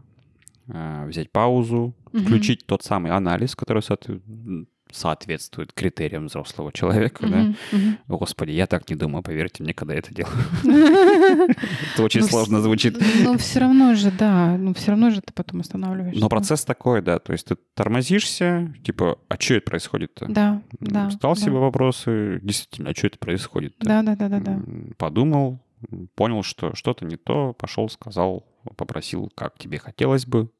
э, 0.68 1.06
взять 1.06 1.30
паузу, 1.32 1.94
Мгм. 2.12 2.24
включить 2.24 2.66
тот 2.66 2.82
самый 2.82 3.12
анализ, 3.12 3.54
который 3.56 3.82
соотве- 3.82 4.20
соответствует 4.92 5.72
критериям 5.72 6.26
взрослого 6.26 6.72
человека, 6.72 7.24
да. 7.28 7.36
Мгм, 7.42 7.56
мгм. 7.72 7.98
Господи, 8.08 8.50
я 8.50 8.66
так 8.66 8.90
не 8.90 8.96
думаю, 8.96 9.22
поверьте 9.22 9.62
мне, 9.62 9.72
когда 9.72 9.94
я 9.94 10.00
это 10.00 10.12
делаю. 10.12 10.34
Это 12.00 12.06
очень 12.06 12.20
Ну, 12.20 12.26
сложно 12.28 12.56
вс- 12.58 12.62
звучит. 12.62 12.98
Но 13.24 13.36
все 13.38 13.60
равно 13.60 13.94
же, 13.94 14.10
да, 14.10 14.56
ну 14.56 14.74
все 14.74 14.90
равно 14.92 15.10
же 15.10 15.20
ты 15.20 15.32
потом 15.32 15.60
останавливаешься. 15.60 16.20
Но 16.20 16.28
процесс 16.28 16.64
такой, 16.64 17.02
да, 17.02 17.18
то 17.18 17.32
есть 17.32 17.46
ты 17.46 17.56
тормозишься, 17.74 18.74
типа, 18.84 19.18
а 19.28 19.40
что 19.40 19.54
это 19.54 19.70
происходит-то? 19.70 20.26
Да, 20.28 20.62
да. 20.80 21.10
Стал 21.10 21.34
да. 21.34 21.40
себе 21.40 21.52
вопросы, 21.52 22.40
действительно, 22.42 22.90
а 22.90 22.94
что 22.94 23.06
это 23.06 23.18
происходит 23.18 23.74
Да, 23.80 24.02
да, 24.02 24.16
да, 24.16 24.28
да, 24.28 24.40
да. 24.40 24.60
Подумал, 24.96 25.60
понял, 26.14 26.42
что 26.42 26.74
что-то 26.74 27.04
не 27.04 27.16
то, 27.16 27.52
пошел, 27.54 27.88
сказал, 27.88 28.46
попросил, 28.76 29.30
как 29.34 29.58
тебе 29.58 29.78
хотелось 29.78 30.26
бы, 30.26 30.50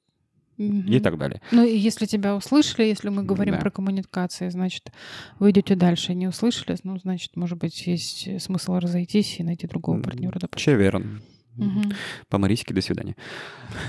и 0.61 0.71
Мгм. 0.71 1.01
так 1.03 1.17
далее. 1.17 1.41
Ну, 1.53 1.65
и 1.65 1.75
если 1.77 2.05
тебя 2.07 2.37
услышали, 2.37 2.85
если 2.87 3.09
мы 3.09 3.23
говорим 3.23 3.55
Да. 3.55 3.61
про 3.61 3.71
коммуникации, 3.71 4.51
значит, 4.51 4.93
вы 5.39 5.51
идете 5.53 5.75
дальше. 5.75 6.15
Не 6.15 6.29
услышали, 6.29 6.77
ну, 6.85 6.99
значит, 6.99 7.37
может 7.37 7.59
быть, 7.59 7.87
есть 7.87 8.29
смысл 8.43 8.75
разойтись 8.79 9.41
и 9.41 9.43
найти 9.43 9.67
другого 9.67 10.03
партнера, 10.03 10.39
допустим. 10.39 10.73
Чеверн. 10.73 11.23
Мгм. 11.57 11.93
По 12.29 12.39
Марисике 12.39 12.75
до 12.75 12.81
свидания. 12.81 13.17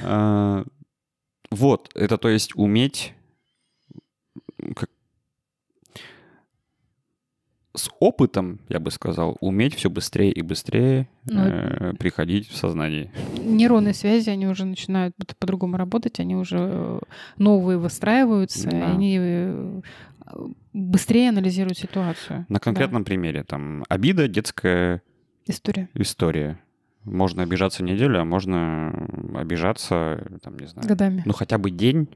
А, 0.03 0.63
Вот, 1.51 1.89
это 1.95 2.17
то 2.17 2.29
есть 2.29 2.55
уметь 2.55 3.13
как- 4.75 4.89
с 7.73 7.89
опытом, 7.99 8.59
я 8.69 8.79
бы 8.79 8.91
сказал, 8.91 9.37
уметь 9.39 9.75
все 9.75 9.89
быстрее 9.89 10.31
и 10.31 10.41
быстрее 10.41 11.07
Ну, 11.25 11.39
э, 11.41 11.93
приходить 11.97 12.49
в 12.49 12.55
сознание. 12.57 13.11
Нейронные 13.37 13.93
связи, 13.93 14.29
они 14.29 14.47
уже 14.47 14.65
начинают 14.65 15.15
по- 15.15 15.25
по-другому 15.39 15.77
работать, 15.77 16.19
они 16.19 16.35
уже 16.35 16.57
э, 16.59 16.99
новые 17.37 17.77
выстраиваются, 17.77 18.69
Да. 18.69 18.91
они 18.91 19.17
э, 19.19 19.81
быстрее 20.73 21.29
анализируют 21.29 21.77
ситуацию. 21.77 22.45
На 22.49 22.59
конкретном 22.59 23.03
примере, 23.03 23.43
там, 23.43 23.83
обида, 23.89 24.27
детская 24.27 25.01
Да. 25.47 25.53
История. 25.53 25.89
история. 25.93 26.59
Можно 27.03 27.43
обижаться 27.43 27.83
неделю, 27.83 28.19
а 28.21 28.25
можно 28.25 28.93
обижаться, 29.33 30.23
там, 30.43 30.57
не 30.59 30.67
знаю, 30.67 30.87
Годами. 30.87 31.23
ну 31.25 31.33
хотя 31.33 31.57
бы 31.57 31.71
день, 31.71 32.07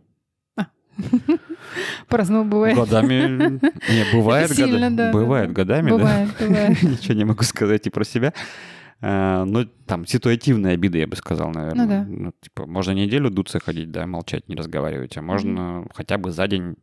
По-разному 2.07 2.49
бывает. 2.49 2.75
годами. 2.77 3.59
Не, 3.59 4.13
бывает 4.13 4.51
Сильно, 4.51 4.89
годами. 4.89 4.95
да, 4.95 5.11
Бывает 5.11 5.47
да. 5.49 5.53
годами, 5.53 5.89
да. 5.89 5.97
Бывает, 5.97 6.29
бывает. 6.39 6.83
Ничего 6.83 7.13
не 7.15 7.25
могу 7.25 7.43
сказать 7.43 7.87
и 7.87 7.89
про 7.89 8.03
себя. 8.03 8.33
А, 9.01 9.43
Ну, 9.45 9.65
там, 9.85 10.05
ситуативная 10.05 10.73
обида, 10.73 10.97
я 10.99 11.07
бы 11.07 11.15
сказал, 11.15 11.51
наверное. 11.51 11.85
Ну 11.85 11.89
да. 11.89 12.05
Ну, 12.07 12.33
типа, 12.41 12.65
можно 12.65 12.91
неделю 12.91 13.29
дуться 13.29 13.59
ходить, 13.59 13.91
да, 13.91 14.07
молчать, 14.07 14.47
не 14.47 14.55
разговаривать, 14.55 15.17
а 15.17 15.21
можно 15.21 15.85
хотя 15.93 16.17
бы 16.17 16.31
за 16.31 16.47
день 16.47 16.75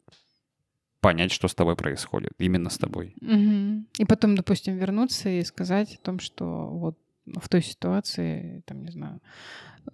понять, 1.00 1.33
что 1.33 1.49
с 1.49 1.54
тобой 1.54 1.75
происходит, 1.75 2.33
именно 2.38 2.71
с 2.71 2.78
тобой. 2.78 3.14
Мгм. 3.21 3.87
И 3.99 4.04
потом, 4.04 4.37
допустим, 4.37 4.76
вернуться 4.76 5.28
и 5.28 5.42
сказать 5.42 5.97
о 6.00 6.04
том, 6.04 6.21
что 6.21 6.69
вот 6.69 6.97
в 7.26 7.49
той 7.49 7.62
ситуации, 7.62 8.62
там, 8.67 8.83
не 8.83 8.91
знаю, 8.91 9.21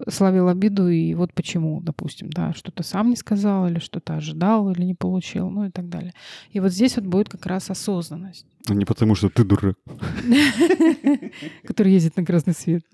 словил 0.08 0.48
обиду, 0.48 0.88
и 0.88 1.14
вот 1.14 1.32
почему, 1.32 1.80
допустим, 1.80 2.30
да, 2.30 2.52
что-то 2.52 2.82
сам 2.82 3.10
не 3.10 3.16
сказал, 3.16 3.68
или 3.68 3.78
что-то 3.78 4.16
ожидал, 4.16 4.70
или 4.70 4.82
не 4.82 4.94
получил, 4.94 5.50
ну 5.50 5.64
и 5.64 5.70
так 5.70 5.88
далее. 5.88 6.12
И 6.50 6.60
вот 6.60 6.72
здесь 6.72 6.96
вот 6.96 7.06
будет 7.06 7.28
как 7.28 7.46
раз 7.46 7.70
осознанность, 7.70 8.46
Ну, 8.68 8.74
Не 8.74 8.84
потому, 8.84 9.14
что 9.14 9.28
ты 9.28 9.44
дурак. 9.44 9.76
который 11.64 11.92
ездит 11.92 12.16
на 12.16 12.24
красный 12.24 12.54
свет. 12.54 12.82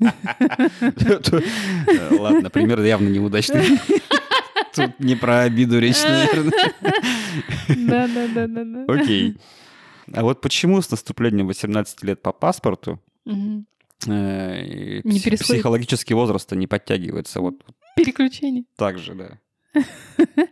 Ладно, 2.18 2.50
пример 2.50 2.80
явно 2.82 3.08
неудачный. 3.08 3.64
Тут 4.74 4.98
не 4.98 5.14
про 5.14 5.42
обиду 5.42 5.78
речь, 5.78 6.02
наверное. 6.02 6.72
Да, 7.68 8.08
да, 8.08 8.28
да, 8.34 8.46
да, 8.48 8.64
да. 8.64 8.84
Окей. 8.92 9.36
А 10.12 10.22
вот 10.22 10.40
почему 10.40 10.82
с 10.82 10.90
наступлением 10.90 11.46
18 11.46 12.02
лет 12.02 12.22
по 12.22 12.32
паспорту. 12.32 13.00
Э, 14.06 15.00
Не 15.04 15.18
пси- 15.18 15.24
пересходит. 15.24 15.40
психологический 15.62 16.14
возраст 16.14 16.50
не 16.52 16.66
подтягивается? 16.66 17.40
Вот 17.40 17.54
Переключение. 17.96 18.64
так 18.76 18.98
же, 18.98 19.14
да. 19.14 19.38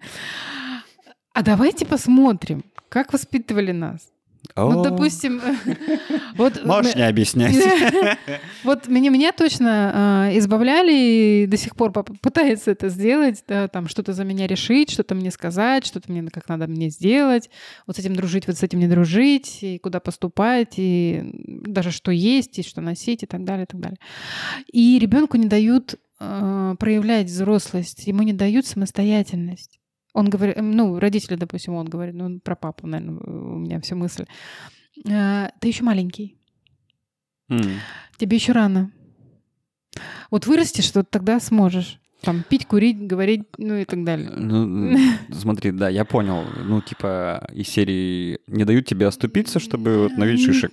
А 1.35 1.43
давайте 1.43 1.87
посмотрим, 1.87 2.63
как 2.91 3.13
воспитывали 3.13 3.73
нас. 3.73 4.07
Ну, 4.57 4.81
О, 4.81 4.83
допустим, 4.85 5.41
вот 6.37 6.65
Можешь 6.65 6.95
не 6.95 7.07
объяснять. 7.07 7.57
Вот 8.65 8.87
меня, 8.87 9.11
меня 9.11 9.33
точно 9.33 10.29
э, 10.31 10.39
избавляли 10.39 10.93
и 10.93 11.47
до 11.47 11.57
сих 11.57 11.75
пор 11.75 11.93
пытается 11.93 12.71
это 12.71 12.89
сделать, 12.89 13.43
да, 13.49 13.67
там 13.69 13.89
что-то 13.89 14.13
за 14.13 14.25
меня 14.25 14.47
решить, 14.47 14.91
что-то 14.91 15.15
мне 15.15 15.31
сказать, 15.31 15.85
что-то 15.85 16.13
мне 16.13 16.29
как 16.31 16.49
надо 16.49 16.67
мне 16.69 16.91
сделать, 16.91 17.51
вот 17.87 17.97
с 17.97 17.99
этим 17.99 18.15
дружить, 18.15 18.47
вот 18.47 18.57
с 18.57 18.63
этим 18.63 18.79
не 18.79 18.87
дружить, 18.89 19.59
и 19.63 19.79
куда 19.79 20.01
поступать, 20.01 20.75
и 20.77 21.23
даже 21.67 21.91
что 21.91 22.13
есть, 22.13 22.59
и 22.59 22.63
что 22.63 22.81
носить, 22.81 23.23
и 23.23 23.27
так 23.27 23.45
далее, 23.45 23.65
и 23.65 23.67
так 23.67 23.81
далее. 23.81 23.99
И 24.73 24.99
ребенку 24.99 25.37
не 25.37 25.47
дают 25.47 25.97
э, 26.21 26.75
проявлять 26.79 27.27
взрослость, 27.27 28.07
ему 28.07 28.23
не 28.23 28.33
дают 28.33 28.67
самостоятельность. 28.67 29.82
Он 30.13 30.29
говорит, 30.29 30.57
ну, 30.61 30.99
родители, 30.99 31.37
допустим, 31.37 31.75
он 31.75 31.89
говорит, 31.89 32.15
ну, 32.15 32.39
про 32.41 32.55
папу, 32.55 32.87
наверное, 32.87 33.19
у 33.25 33.59
меня 33.59 33.81
вся 33.81 33.95
мысль. 33.97 34.27
Э, 35.09 35.49
Ты 35.61 35.69
еще 35.69 35.85
маленький. 35.85 36.37
М. 37.49 37.63
Тебе 38.19 38.37
еще 38.37 38.53
рано. 38.53 38.91
Вот 40.31 40.47
вырастешь, 40.47 40.95
вот 40.95 41.11
тогда 41.11 41.41
сможешь. 41.41 41.99
Там 42.23 42.45
пить, 42.49 42.67
курить, 42.67 42.99
говорить, 42.99 43.43
ну 43.59 43.75
и 43.75 43.85
так 43.85 44.05
далее. 44.05 44.31
Ну, 44.31 44.97
смотри, 45.33 45.73
да, 45.73 45.89
я 45.89 46.05
понял. 46.05 46.45
Ну, 46.65 46.81
типа, 46.81 47.49
из 47.53 47.69
серии 47.69 48.39
не 48.47 48.65
дают 48.65 48.87
тебе 48.87 49.07
оступиться, 49.07 49.59
чтобы 49.59 49.99
вот 49.99 50.13
навить 50.17 50.45
шишек. 50.45 50.71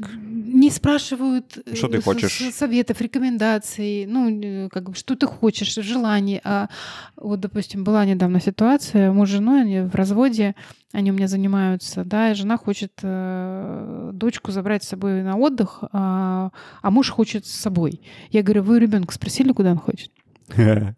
Не 0.59 0.71
спрашивают 0.71 1.57
э, 1.65 1.73
Что 1.75 1.87
ты 1.87 2.01
хочешь? 2.01 2.53
советов, 2.53 2.99
рекомендаций, 2.99 4.05
ну, 4.05 4.29
э, 4.29 4.69
как 4.69 4.89
бы, 4.89 4.95
что 4.95 5.15
ты 5.15 5.25
хочешь, 5.25 5.73
желаний. 5.73 6.41
А 6.43 6.67
вот, 7.15 7.39
допустим, 7.39 7.85
была 7.85 8.03
недавно 8.03 8.41
ситуация, 8.41 9.13
муж 9.13 9.29
с 9.29 9.31
женой, 9.31 9.61
они 9.61 9.81
в 9.81 9.95
разводе, 9.95 10.55
они 10.91 11.11
у 11.11 11.13
меня 11.13 11.29
занимаются, 11.29 12.03
да, 12.03 12.31
и 12.31 12.35
жена 12.35 12.57
хочет 12.57 12.91
э, 13.03 14.11
дочку 14.13 14.51
забрать 14.51 14.83
с 14.83 14.89
собой 14.89 15.23
на 15.23 15.37
отдых, 15.37 15.79
а, 15.93 16.51
а 16.81 16.91
муж 16.91 17.09
хочет 17.09 17.45
с 17.45 17.51
собой. 17.51 18.01
Я 18.31 18.43
говорю, 18.43 18.63
вы 18.63 18.79
ребенка 18.79 19.13
спросили, 19.13 19.53
куда 19.53 19.71
он 19.71 19.77
хочет? 19.77 20.11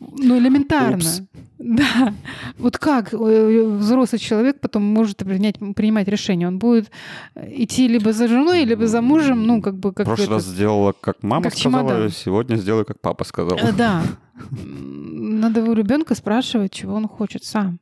Ну, 0.00 0.38
элементарно. 0.38 0.96
Упс. 0.96 1.22
Да. 1.58 2.12
Вот 2.58 2.78
как 2.78 3.14
э, 3.14 3.62
взрослый 3.78 4.18
человек 4.18 4.60
потом 4.60 4.82
может 4.82 5.18
принять, 5.18 5.56
принимать 5.76 6.08
решение? 6.08 6.48
Он 6.48 6.58
будет 6.58 6.90
э, 7.34 7.48
идти 7.62 7.86
либо 7.86 8.12
за 8.12 8.26
женой, 8.28 8.64
либо 8.64 8.86
за 8.88 9.00
мужем, 9.00 9.46
ну, 9.46 9.62
как 9.62 9.76
бы... 9.76 9.90
В 9.90 9.94
Как 9.94 10.06
прошлый 10.06 10.26
это- 10.26 10.34
раз 10.34 10.44
сделала, 10.46 10.92
как 11.00 11.22
мама 11.22 11.44
как 11.44 11.54
сказала, 11.54 11.88
чемодан. 11.88 12.10
сегодня 12.10 12.56
сделаю, 12.56 12.84
как 12.84 13.00
папа 13.00 13.24
сказал. 13.24 13.58
Э, 13.58 13.72
Да. 13.72 14.02
Надо 14.64 15.62
у 15.62 15.72
ребенка 15.74 16.14
спрашивать, 16.14 16.72
чего 16.72 16.94
он 16.94 17.06
хочет 17.08 17.44
сам. 17.44 17.78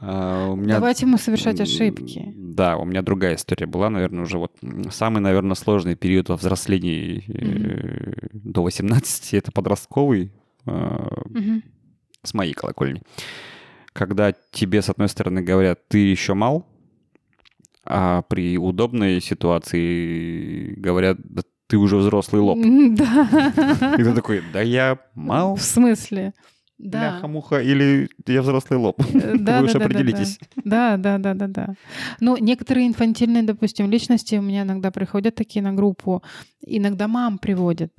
А, 0.00 0.48
у 0.50 0.56
меня... 0.56 0.74
Давать 0.76 1.00
ему 1.02 1.18
совершать 1.18 1.60
ошибки. 1.60 2.32
Да, 2.36 2.76
у 2.76 2.84
меня 2.84 3.02
другая 3.02 3.36
история 3.36 3.66
была, 3.66 3.90
наверное, 3.90 4.22
уже 4.22 4.38
вот 4.38 4.52
самый, 4.90 5.20
наверное, 5.20 5.54
сложный 5.54 5.94
период 5.94 6.28
во 6.28 6.36
взрослении 6.36 7.24
э, 7.28 8.28
до 8.32 8.62
18, 8.62 9.34
это 9.34 9.52
подростковый, 9.52 10.32
с 10.66 12.34
моей 12.34 12.52
колокольни. 12.54 13.02
Когда 13.92 14.32
тебе, 14.50 14.82
с 14.82 14.88
одной 14.88 15.08
стороны, 15.08 15.42
говорят, 15.42 15.86
ты 15.88 15.98
еще 15.98 16.34
мал, 16.34 16.66
а 17.86 18.22
при 18.22 18.58
удобной 18.58 19.20
ситуации 19.20 20.74
говорят, 20.74 21.18
«Да 21.22 21.42
ты 21.66 21.76
уже 21.76 21.96
взрослый 21.96 22.40
лоб. 22.42 22.58
Да. 22.96 23.94
И 23.98 24.02
ты 24.02 24.14
такой, 24.14 24.42
да 24.52 24.60
я 24.60 24.98
мал, 25.14 25.56
В 25.56 25.62
смысле? 25.62 26.34
Да. 26.76 26.98
бляха-муха, 27.12 27.60
или 27.62 28.08
я 28.26 28.42
взрослый 28.42 28.78
лоб. 28.78 29.00
Э, 29.14 29.36
Да, 29.38 29.60
Вы 29.60 29.66
уж 29.66 29.72
да, 29.72 29.78
да, 29.78 29.78
да, 29.78 29.84
определитесь. 29.84 30.38
Да, 30.64 30.96
да, 30.96 31.18
да, 31.18 31.34
да, 31.34 31.46
да. 31.46 31.74
Ну, 32.20 32.36
некоторые 32.36 32.88
инфантильные, 32.88 33.44
допустим, 33.44 33.90
личности 33.90 34.34
у 34.36 34.42
меня 34.42 34.62
иногда 34.62 34.90
приходят 34.90 35.34
такие 35.34 35.62
на 35.62 35.72
группу, 35.72 36.22
иногда 36.66 37.06
мам 37.06 37.38
приводят. 37.38 37.92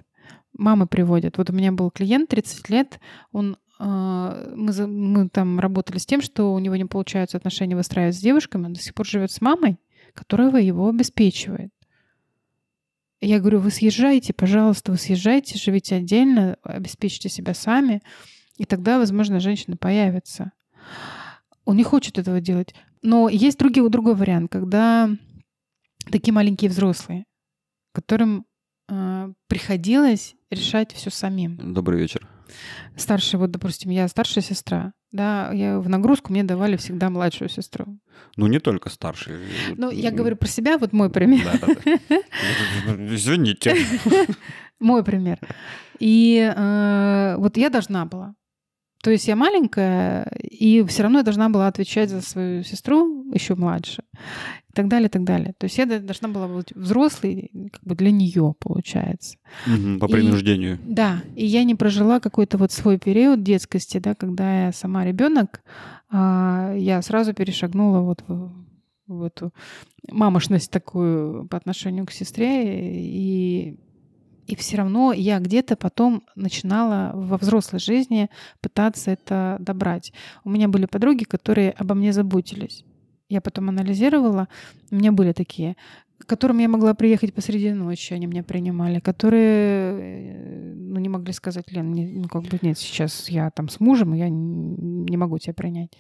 Мамы 0.58 0.88
приводят. 0.88 1.38
Вот 1.38 1.50
у 1.50 1.54
меня 1.54 1.72
был 1.72 1.92
клиент 1.92 2.30
30 2.30 2.70
лет, 2.70 3.00
он 3.32 3.58
э, 3.80 4.54
мы, 4.56 4.88
мы 4.88 5.30
там 5.30 5.60
работали 5.60 5.98
с 5.98 6.06
тем, 6.06 6.22
что 6.22 6.54
у 6.54 6.60
него 6.60 6.76
не 6.76 6.86
получается 6.86 7.38
отношения 7.38 7.76
выстраивать 7.76 8.16
с 8.16 8.22
девушками, 8.22 8.66
он 8.66 8.74
до 8.74 8.82
сих 8.82 8.94
пор 8.94 9.06
живет 9.06 9.32
с 9.32 9.42
мамой, 9.42 9.78
которая 10.14 10.62
его 10.62 10.88
обеспечивает. 10.90 11.72
Я 13.22 13.40
говорю, 13.40 13.60
вы 13.60 13.72
съезжайте, 13.72 14.34
пожалуйста, 14.34 14.92
вы 14.92 14.98
съезжайте, 14.98 15.58
живите 15.58 15.96
отдельно, 15.96 16.58
обеспечьте 16.64 17.28
себя 17.28 17.54
сами, 17.54 18.02
и 18.58 18.66
тогда, 18.66 19.00
возможно, 19.00 19.40
женщина 19.40 19.78
появится. 19.78 20.52
Он 21.66 21.76
не 21.76 21.84
хочет 21.84 22.18
этого 22.18 22.40
делать. 22.40 22.76
Но 23.02 23.30
есть 23.30 23.58
другие, 23.58 23.88
другой 23.90 24.16
вариант, 24.16 24.52
когда 24.52 25.10
такие 26.12 26.34
маленькие 26.34 26.70
взрослые, 26.70 27.26
которым 27.92 28.46
э, 28.88 29.34
приходилось 29.48 30.35
решать 30.50 30.94
все 30.94 31.10
самим. 31.10 31.74
Добрый 31.74 32.00
вечер. 32.00 32.28
Старший, 32.96 33.40
вот, 33.40 33.52
допустим, 33.52 33.92
я 33.92 34.08
старшая 34.08 34.44
сестра, 34.44 34.94
да, 35.12 35.52
я 35.54 35.80
в 35.80 35.90
нагрузку 35.90 36.32
мне 36.32 36.44
давали 36.44 36.78
всегда 36.78 37.10
младшую 37.10 37.50
сестру. 37.50 38.00
Ну, 38.38 38.48
не 38.48 38.60
только 38.60 38.90
старший. 38.90 39.38
Ну, 39.76 39.90
я 39.90 40.12
говорю 40.12 40.36
про 40.36 40.48
себя, 40.48 40.78
вот 40.78 40.94
мой 40.94 41.10
пример. 41.10 41.48
Извините. 42.88 43.76
Мой 44.80 45.06
пример. 45.06 45.40
И 46.00 46.54
э, 46.54 47.36
вот 47.38 47.56
я 47.56 47.70
должна 47.70 48.06
была. 48.06 48.36
То 49.06 49.12
есть 49.12 49.28
я 49.28 49.36
маленькая, 49.36 50.24
и 50.42 50.84
все 50.88 51.04
равно 51.04 51.20
я 51.20 51.24
должна 51.24 51.48
была 51.50 51.68
отвечать 51.68 52.10
за 52.10 52.22
свою 52.22 52.64
сестру, 52.64 53.24
еще 53.32 53.54
младше, 53.54 54.02
и 54.68 54.74
так 54.74 54.88
далее, 54.88 55.10
и 55.10 55.12
так 55.12 55.24
далее. 55.24 55.54
То 55.60 55.66
есть 55.66 55.78
я 55.78 55.86
должна 55.86 56.28
была 56.28 56.48
быть 56.48 56.72
взрослой 56.76 57.52
как 57.72 57.84
бы 57.84 57.94
для 57.94 58.10
нее, 58.10 58.56
получается. 58.60 59.38
Мгм, 59.68 60.00
По 60.00 60.08
И- 60.08 60.12
принуждению. 60.12 60.80
Да, 60.88 61.22
и 61.36 61.46
я 61.46 61.64
не 61.64 61.76
прожила 61.76 62.20
какой-то 62.20 62.58
вот 62.58 62.72
свой 62.72 62.98
период 62.98 63.44
детскости, 63.44 64.00
да, 64.00 64.16
когда 64.16 64.66
я 64.66 64.72
сама 64.72 65.06
ребенок, 65.06 65.62
я 66.12 67.00
сразу 67.04 67.36
перешагнула 67.36 68.00
вот 68.00 68.24
в, 68.28 68.52
в 69.06 69.22
эту 69.22 69.54
мамошность 70.10 70.72
такую 70.72 71.48
по 71.48 71.58
отношению 71.58 72.08
к 72.08 72.12
сестре, 72.12 72.92
и, 73.06 73.78
и 74.48 74.56
все 74.56 74.78
равно 74.78 75.14
я 75.14 75.40
где-то 75.40 75.76
потом 75.76 76.24
начинала 76.36 77.12
во 77.14 77.38
взрослой 77.38 77.80
жизни 77.80 78.30
пытаться 78.62 79.12
это 79.12 79.58
добрать. 79.60 80.14
У 80.44 80.50
меня 80.50 80.68
были 80.68 80.86
подруги, 80.86 81.24
которые 81.24 81.72
обо 81.72 81.96
мне 81.96 82.14
заботились. 82.14 82.84
Я 83.30 83.42
потом 83.42 83.70
анализировала, 83.70 84.48
у 84.92 84.96
меня 84.96 85.12
были 85.12 85.32
такие, 85.34 85.76
к 86.20 86.28
которым 86.28 86.60
я 86.60 86.68
могла 86.70 86.94
приехать 86.94 87.34
посреди 87.34 87.72
ночи, 87.74 88.14
они 88.14 88.28
меня 88.28 88.44
принимали, 88.44 89.00
которые 89.00 89.94
э, 89.94 90.74
ну, 90.76 91.00
не 91.00 91.10
могли 91.10 91.34
сказать, 91.34 91.72
Лен, 91.72 91.92
не- 91.92 92.20
ну 92.20 92.28
как 92.30 92.44
бы 92.44 92.60
нет, 92.62 92.78
сейчас 92.78 93.30
я 93.30 93.50
там 93.50 93.68
с 93.68 93.80
мужем, 93.80 94.14
я 94.14 94.30
не 94.30 95.18
могу 95.18 95.38
тебя 95.40 95.54
принять. 95.54 95.92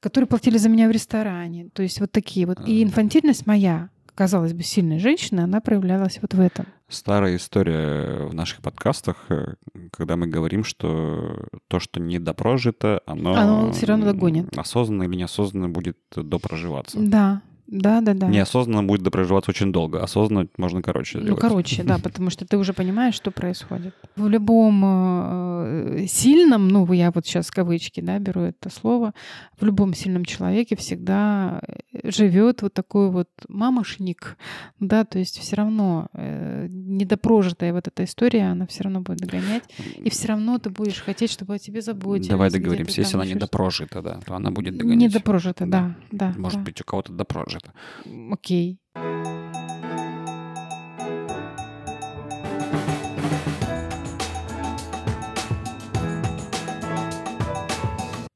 Которые 0.00 0.28
платили 0.28 0.58
за 0.58 0.68
меня 0.68 0.88
в 0.88 0.90
ресторане. 0.92 1.68
То 1.72 1.82
есть 1.82 2.00
вот 2.00 2.10
такие 2.10 2.46
вот. 2.46 2.58
И 2.66 2.80
А. 2.80 2.84
инфантильность 2.84 3.46
моя, 3.46 3.90
казалось 4.14 4.52
бы, 4.54 4.62
сильной 4.62 4.98
женщины, 4.98 5.40
она 5.40 5.60
проявлялась 5.60 6.18
вот 6.20 6.34
в 6.34 6.40
этом. 6.40 6.66
Старая 6.90 7.36
история 7.36 8.26
в 8.26 8.34
наших 8.34 8.62
подкастах, 8.62 9.16
э, 9.28 9.54
когда 9.92 10.16
мы 10.16 10.26
говорим, 10.26 10.64
что 10.64 11.46
то, 11.68 11.78
что 11.78 12.00
недопрожито, 12.00 13.00
оно, 13.06 13.34
Оно 13.34 13.72
всё 13.72 13.86
равно 13.86 14.06
догонит. 14.06 14.58
осознанно 14.58 15.04
или 15.04 15.14
неосознанно 15.14 15.68
будет 15.68 15.96
допроживаться. 16.16 16.98
Да, 17.00 17.42
да, 17.70 18.00
да, 18.00 18.14
да. 18.14 18.26
Неосознанно 18.26 18.82
будет 18.82 19.02
допроживаться 19.02 19.52
очень 19.52 19.72
долго, 19.72 20.02
осознанно 20.02 20.48
можно 20.56 20.82
короче 20.82 21.18
Ну, 21.18 21.24
сделать. 21.24 21.40
короче, 21.40 21.82
да, 21.84 21.98
потому 22.02 22.28
что 22.30 22.44
ты 22.44 22.58
уже 22.58 22.72
понимаешь, 22.72 23.14
что 23.14 23.30
происходит. 23.30 23.94
В 24.16 24.26
любом 24.28 24.82
э, 24.84 26.06
сильном, 26.08 26.68
ну, 26.68 26.92
я 26.92 27.12
вот 27.12 27.26
сейчас 27.26 27.50
кавычки, 27.50 28.00
да, 28.00 28.18
беру 28.18 28.42
это 28.42 28.70
слово, 28.70 29.14
в 29.60 29.64
любом 29.64 29.94
сильном 29.94 30.24
человеке 30.24 30.74
всегда 30.74 31.60
живет 32.02 32.62
вот 32.62 32.74
такой 32.74 33.10
вот 33.10 33.28
мамошник, 33.48 34.36
да, 34.80 35.04
то 35.04 35.20
есть 35.20 35.38
все 35.38 35.54
равно 35.54 36.08
э, 36.12 36.66
недопрожитая 36.68 37.72
вот 37.72 37.86
эта 37.86 38.02
история, 38.02 38.50
она 38.50 38.66
все 38.66 38.82
равно 38.82 39.00
будет 39.00 39.18
догонять, 39.18 39.62
и 39.96 40.10
все 40.10 40.28
равно 40.28 40.58
ты 40.58 40.70
будешь 40.70 41.00
хотеть, 41.00 41.30
чтобы 41.30 41.54
о 41.54 41.58
тебе 41.58 41.82
заботились. 41.82 42.28
Давай 42.28 42.50
договоримся, 42.50 43.00
если 43.00 43.14
она 43.14 43.26
недопрожита, 43.26 44.02
да, 44.02 44.18
то 44.26 44.34
она 44.34 44.50
будет 44.50 44.76
догонять. 44.76 45.12
Недопрожита, 45.12 45.66
да, 45.66 45.94
да. 46.10 46.34
Может 46.36 46.58
да. 46.58 46.64
быть, 46.64 46.80
у 46.80 46.84
кого-то 46.84 47.12
допрожито. 47.62 48.32
Окей. 48.32 48.78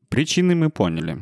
Причины 0.08 0.54
мы 0.54 0.70
поняли. 0.70 1.18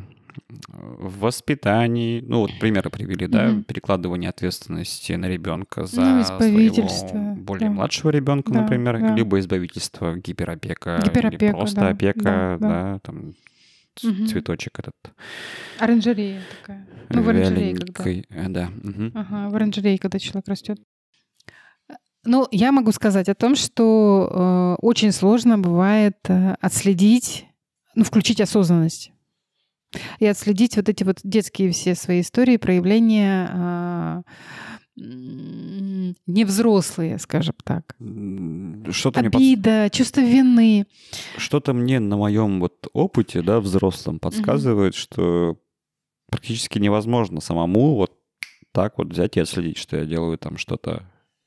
В 0.67 1.19
воспитании, 1.19 2.23
ну 2.25 2.39
вот 2.41 2.51
примеры 2.59 2.89
привели, 2.89 3.27
да, 3.27 3.47
Мгм. 3.47 3.63
перекладывание 3.63 4.29
ответственности 4.29 5.13
на 5.13 5.25
ребенка 5.27 5.85
за 5.85 6.01
Ну, 6.01 6.23
своего 6.23 7.35
более 7.35 7.69
да. 7.69 7.73
младшего 7.75 8.11
ребенка, 8.11 8.51
Да, 8.53 8.61
например, 8.61 8.99
да. 8.99 9.15
либо 9.15 9.39
избавительство, 9.39 10.15
гиперопека, 10.15 11.01
Гиперопека, 11.03 11.45
или 11.45 11.51
просто 11.51 11.81
да, 11.81 11.89
опека, 11.89 12.21
да, 12.23 12.57
да, 12.59 12.67
да. 12.93 12.99
там 12.99 13.33
Мгм. 14.01 14.27
цветочек 14.27 14.79
этот. 14.79 14.95
Оранжерея 15.79 16.41
такая. 16.61 16.87
Ну, 17.09 17.21
в 17.21 17.29
оранжерее 17.29 17.75
когда. 17.75 18.03
Э, 18.29 18.49
Да. 18.49 18.69
мгм. 18.81 19.11
Ага, 19.13 19.49
в 19.49 19.55
оранжерее, 19.55 19.97
когда 19.99 20.19
человек 20.19 20.47
растет. 20.47 20.79
Ну, 22.25 22.47
я 22.51 22.71
могу 22.71 22.91
сказать 22.93 23.27
о 23.27 23.35
том, 23.35 23.55
что 23.55 24.77
э, 24.79 24.85
очень 24.85 25.11
сложно 25.11 25.57
бывает 25.57 26.17
э, 26.29 26.55
отследить, 26.61 27.45
ну, 27.95 28.03
включить 28.05 28.39
осознанность. 28.39 29.11
И 30.19 30.25
отследить 30.25 30.75
вот 30.77 30.89
эти 30.89 31.03
вот 31.03 31.19
детские 31.23 31.71
все 31.71 31.93
свои 31.95 32.21
истории, 32.21 32.57
проявления 32.57 33.49
э, 33.53 34.21
невзрослые, 34.95 37.17
скажем 37.19 37.55
так. 37.63 37.95
Что-то 38.91 39.21
Обида, 39.21 39.89
чувство 39.91 40.21
вины. 40.21 40.85
что-то 41.37 41.73
мне 41.73 41.99
на 41.99 42.17
моем 42.17 42.59
вот 42.59 42.87
опыте, 42.93 43.41
да, 43.41 43.59
взрослом 43.59 44.19
подсказывает, 44.19 44.95
что 44.95 45.57
практически 46.29 46.79
невозможно 46.79 47.41
самому 47.41 47.95
вот 47.95 48.11
так 48.71 48.97
вот 48.97 49.09
взять 49.09 49.37
и 49.37 49.39
отследить, 49.39 49.77
что 49.77 49.97
я 49.97 50.05
делаю 50.05 50.37
там 50.37 50.57
что-то. 50.57 51.03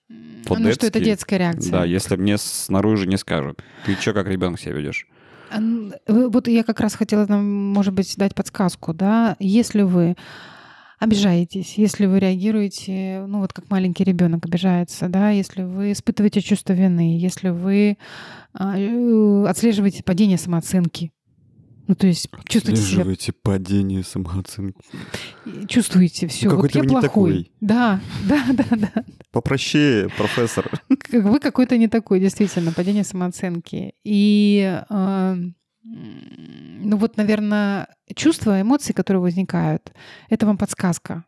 Ну, 0.08 0.44
что 0.44 0.54
это 0.86 0.92
По-детски. 0.92 1.04
детская 1.04 1.38
реакция. 1.38 1.72
Да, 1.72 1.84
если 1.84 2.14
мне 2.16 2.38
снаружи 2.38 3.08
не 3.08 3.16
скажут, 3.16 3.62
ты 3.84 3.94
что, 3.96 4.12
как 4.12 4.28
ребенок 4.28 4.60
себя 4.60 4.74
ведешь? 4.74 5.08
А, 5.50 5.58
Вот 6.06 6.46
я 6.46 6.62
как 6.62 6.78
раз 6.80 6.94
хотела 6.94 7.26
может 7.26 7.94
быть, 7.94 8.16
дать 8.16 8.34
подсказку, 8.34 8.94
да, 8.94 9.36
если 9.40 9.82
вы 9.82 10.16
обижаетесь, 10.98 11.74
если 11.76 12.06
вы 12.06 12.18
реагируете, 12.20 13.24
ну 13.26 13.40
вот 13.40 13.52
как 13.52 13.70
маленький 13.70 14.04
ребенок 14.04 14.44
обижается, 14.46 15.08
да, 15.08 15.30
если 15.30 15.62
вы 15.62 15.92
испытываете 15.92 16.40
чувство 16.40 16.72
вины, 16.72 17.18
если 17.18 17.50
вы 17.50 17.98
а, 18.54 18.78
э, 18.78 19.44
отслеживаете 19.46 20.02
падение 20.02 20.38
самооценки, 20.38 21.12
ну 21.86 21.94
то 21.94 22.06
есть 22.06 22.28
чувствуете 22.48 22.80
себя, 22.80 22.88
Отслеживаете 23.02 23.32
падение 23.32 24.02
самооценки. 24.02 24.80
чувствуете 25.68 26.26
все, 26.26 26.48
Ну, 26.50 26.56
вот 26.56 26.74
я 26.74 26.82
плохой, 26.82 27.02
такой. 27.02 27.52
да, 27.60 28.00
да, 28.28 28.44
да, 28.52 28.64
да, 28.76 29.04
Попроще, 29.30 30.08
профессор. 30.16 30.70
вы 31.12 31.38
какой-то 31.38 31.76
не 31.78 31.88
такой, 31.88 32.20
действительно, 32.20 32.72
падение 32.72 33.04
самооценки. 33.04 33.92
И, 34.02 34.82
э, 34.88 35.36
ну 35.88 36.96
вот, 36.96 37.16
наверное, 37.16 37.88
чувства, 38.14 38.60
эмоции, 38.60 38.92
которые 38.92 39.20
возникают, 39.20 39.92
это 40.28 40.46
вам 40.46 40.58
подсказка. 40.58 41.24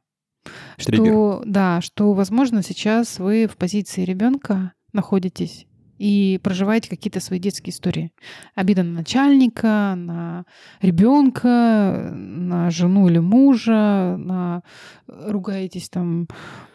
Что, 0.76 0.90
Триггер. 0.92 1.42
да, 1.46 1.80
что, 1.80 2.12
возможно, 2.12 2.62
сейчас 2.62 3.18
вы 3.18 3.46
в 3.46 3.56
позиции 3.56 4.04
ребенка 4.04 4.72
находитесь 4.92 5.66
и 5.98 6.40
проживаете 6.42 6.88
какие-то 6.88 7.20
свои 7.20 7.38
детские 7.38 7.72
истории. 7.72 8.12
Обида 8.54 8.82
на 8.84 8.92
начальника, 8.92 9.94
на 9.96 10.44
ребенка, 10.80 12.10
на 12.14 12.70
жену 12.70 13.08
или 13.08 13.18
мужа, 13.18 14.16
на 14.16 14.62
ругаетесь 15.06 15.88
там 15.90 16.28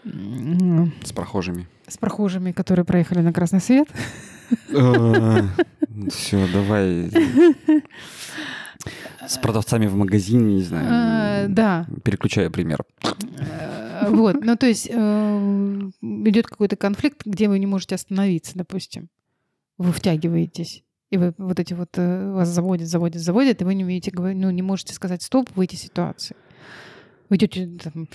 С 0.03 1.13
прохожими. 1.13 1.67
с 1.87 1.97
прохожими, 1.97 2.51
которые 2.51 2.85
проехали 2.85 3.21
на 3.21 3.33
красный 3.33 3.61
свет. 3.61 3.87
Все, 6.09 6.47
давай. 6.51 7.11
С 9.27 9.37
продавцами 9.37 9.87
в 9.87 9.95
магазине, 9.95 10.55
не 10.55 10.63
знаю. 10.63 11.49
Да, 11.49 11.87
Переключаю 12.03 12.51
пример. 12.51 12.83
Э, 13.37 14.09
вот, 14.09 14.43
ну 14.43 14.55
то 14.57 14.65
есть 14.65 14.89
э, 14.89 15.89
идет 16.01 16.47
какой-то 16.47 16.75
конфликт, 16.75 17.25
где 17.25 17.47
вы 17.47 17.59
не 17.59 17.65
можете 17.65 17.95
остановиться, 17.95 18.53
допустим. 18.55 19.09
Вы 19.77 19.91
втягиваетесь. 19.91 20.83
И 21.09 21.17
вы 21.17 21.33
вот 21.37 21.59
эти 21.59 21.73
вот 21.73 21.89
э, 21.97 22.31
вас 22.31 22.49
заводят, 22.49 22.87
заводят, 22.87 23.21
заводят, 23.21 23.61
и 23.61 23.65
вы 23.65 23.75
не 23.75 23.83
умеете 23.83 24.11
говорить, 24.11 24.41
ну, 24.41 24.49
не 24.49 24.61
можете 24.61 24.93
сказать 24.93 25.21
стоп, 25.21 25.49
выйти 25.55 25.75
из 25.75 25.81
ситуации. 25.81 26.35
Вы 27.29 27.35
идете, 27.37 27.69
там, 27.83 28.07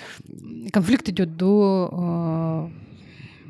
конфликт 0.73 1.09
идет 1.09 1.37
до 1.37 2.71
э, 2.73 2.89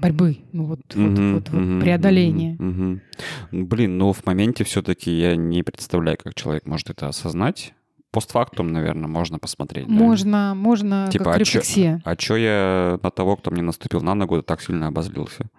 борьбы, 0.01 0.39
ну 0.53 0.65
вот, 0.65 0.81
вот, 0.95 0.97
Мгм, 0.97 1.35
вот, 1.35 1.51
вот 1.51 1.61
мгм, 1.63 1.81
преодоления. 1.81 2.57
мгм, 2.59 3.03
мгм. 3.51 3.67
Блин, 3.69 3.99
ну 3.99 4.13
в 4.13 4.25
моменте 4.27 4.65
все-таки 4.65 5.11
я 5.11 5.37
не 5.37 5.63
представляю, 5.63 6.17
как 6.23 6.35
человек 6.35 6.67
может 6.67 6.91
это 6.91 7.09
осознать. 7.09 7.75
Постфактум, 8.11 8.73
наверное, 8.73 9.09
можно 9.09 9.39
посмотреть. 9.39 9.87
да? 9.87 9.93
Можно, 9.93 10.55
можно 10.57 11.09
Типа, 11.13 11.25
как 11.25 11.35
а 11.35 11.39
чё- 11.45 11.59
рефлексия. 11.59 12.01
А 12.05 12.17
чё 12.17 12.37
я 12.37 12.99
на 13.03 13.11
того, 13.11 13.37
кто 13.37 13.51
мне 13.51 13.61
наступил 13.63 14.01
на 14.01 14.15
ногу, 14.15 14.43
так 14.43 14.63
сильно 14.63 14.87
обозлился? 14.87 15.51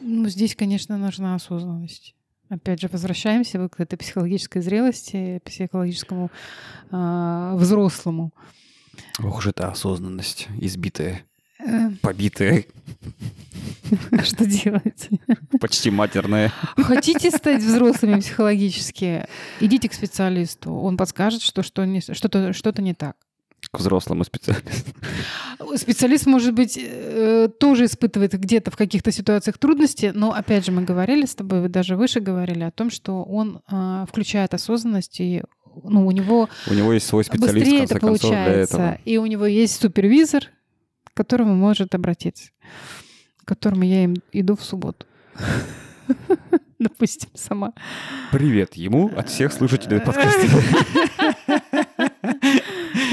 Ну, 0.00 0.26
здесь, 0.28 0.56
конечно, 0.56 0.96
нужна 0.96 1.34
осознанность. 1.34 2.14
Опять 2.48 2.80
же, 2.80 2.88
возвращаемся 2.90 3.60
вот 3.60 3.74
к 3.74 3.80
этой 3.80 3.96
психологической 3.98 4.62
зрелости, 4.62 5.42
психологическому 5.44 6.30
а, 6.90 7.54
взрослому. 7.56 8.32
Ох 9.22 9.38
уж 9.38 9.48
эта 9.48 9.68
осознанность, 9.68 10.48
избитая, 10.60 11.22
Э, 11.64 11.90
побитая, 12.02 12.64
а 14.12 14.22
что 14.22 14.46
делать? 14.46 15.08
почти 15.60 15.90
матерная. 15.90 16.52
Хотите 16.76 17.30
стать 17.30 17.62
взрослыми 17.62 18.20
психологически? 18.20 19.26
Идите 19.60 19.88
к 19.88 19.94
специалисту. 19.94 20.72
Он 20.72 20.96
подскажет, 20.96 21.42
что 21.42 21.62
что 21.62 21.84
не- 21.84 22.00
что-то 22.00 22.52
что-то 22.52 22.82
не 22.82 22.94
так. 22.94 23.16
К 23.72 23.78
взрослому 23.80 24.22
специалисту. 24.24 24.92
Специалист, 25.76 26.26
может 26.26 26.54
быть, 26.54 26.78
э, 26.80 27.48
тоже 27.58 27.86
испытывает 27.86 28.32
где-то 28.38 28.70
в 28.70 28.76
каких-то 28.76 29.10
ситуациях 29.10 29.58
трудности, 29.58 30.12
но, 30.14 30.32
опять 30.32 30.64
же, 30.64 30.70
мы 30.72 30.82
говорили 30.84 31.26
с 31.26 31.34
тобой, 31.34 31.60
вы 31.62 31.68
даже 31.68 31.96
выше 31.96 32.20
говорили 32.20 32.62
о 32.62 32.70
том, 32.70 32.88
что 32.90 33.24
он 33.24 33.60
а, 33.66 34.06
включает 34.06 34.54
осознанность, 34.54 35.20
и 35.20 35.42
ну, 35.82 36.06
у 36.06 36.10
него 36.12 36.48
У 36.70 36.74
него 36.74 36.92
есть 36.92 37.06
свой 37.06 37.24
специалист, 37.24 37.54
в 37.54 37.58
быстрее 37.58 37.78
конце 37.80 37.94
это 37.96 38.00
концов, 38.00 38.30
для 38.30 38.38
получается. 38.44 38.76
этого. 38.76 38.98
И 39.04 39.16
у 39.18 39.26
него 39.26 39.46
есть 39.46 39.80
супервизор, 39.80 40.44
которому 41.18 41.56
может 41.56 41.96
обратиться, 41.96 42.50
к 43.38 43.48
которому 43.48 43.82
я 43.82 44.04
им 44.04 44.14
иду 44.30 44.54
в 44.54 44.62
субботу. 44.62 45.04
Допустим, 46.78 47.28
сама. 47.34 47.72
Привет 48.30 48.74
ему 48.74 49.10
от 49.16 49.28
всех 49.28 49.52
слушателей 49.52 50.00
подкаста. 50.00 50.46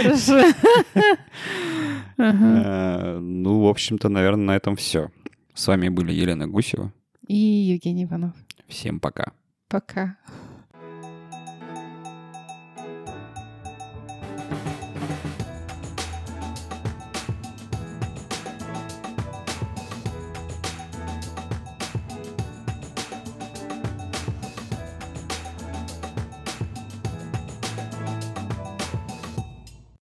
Хорошо. 0.04 0.54
Э, 2.18 3.18
Ну, 3.20 3.62
в 3.62 3.68
общем-то, 3.68 4.08
наверное, 4.10 4.46
на 4.46 4.56
этом 4.56 4.76
все. 4.76 5.10
С 5.56 5.66
вами 5.68 5.90
были 5.90 6.14
Елена 6.14 6.48
Гусева. 6.48 6.94
И 7.28 7.36
Евгений 7.36 8.04
Иванов. 8.04 8.34
Всем 8.68 9.00
пока. 9.00 9.32
Пока. 9.68 10.18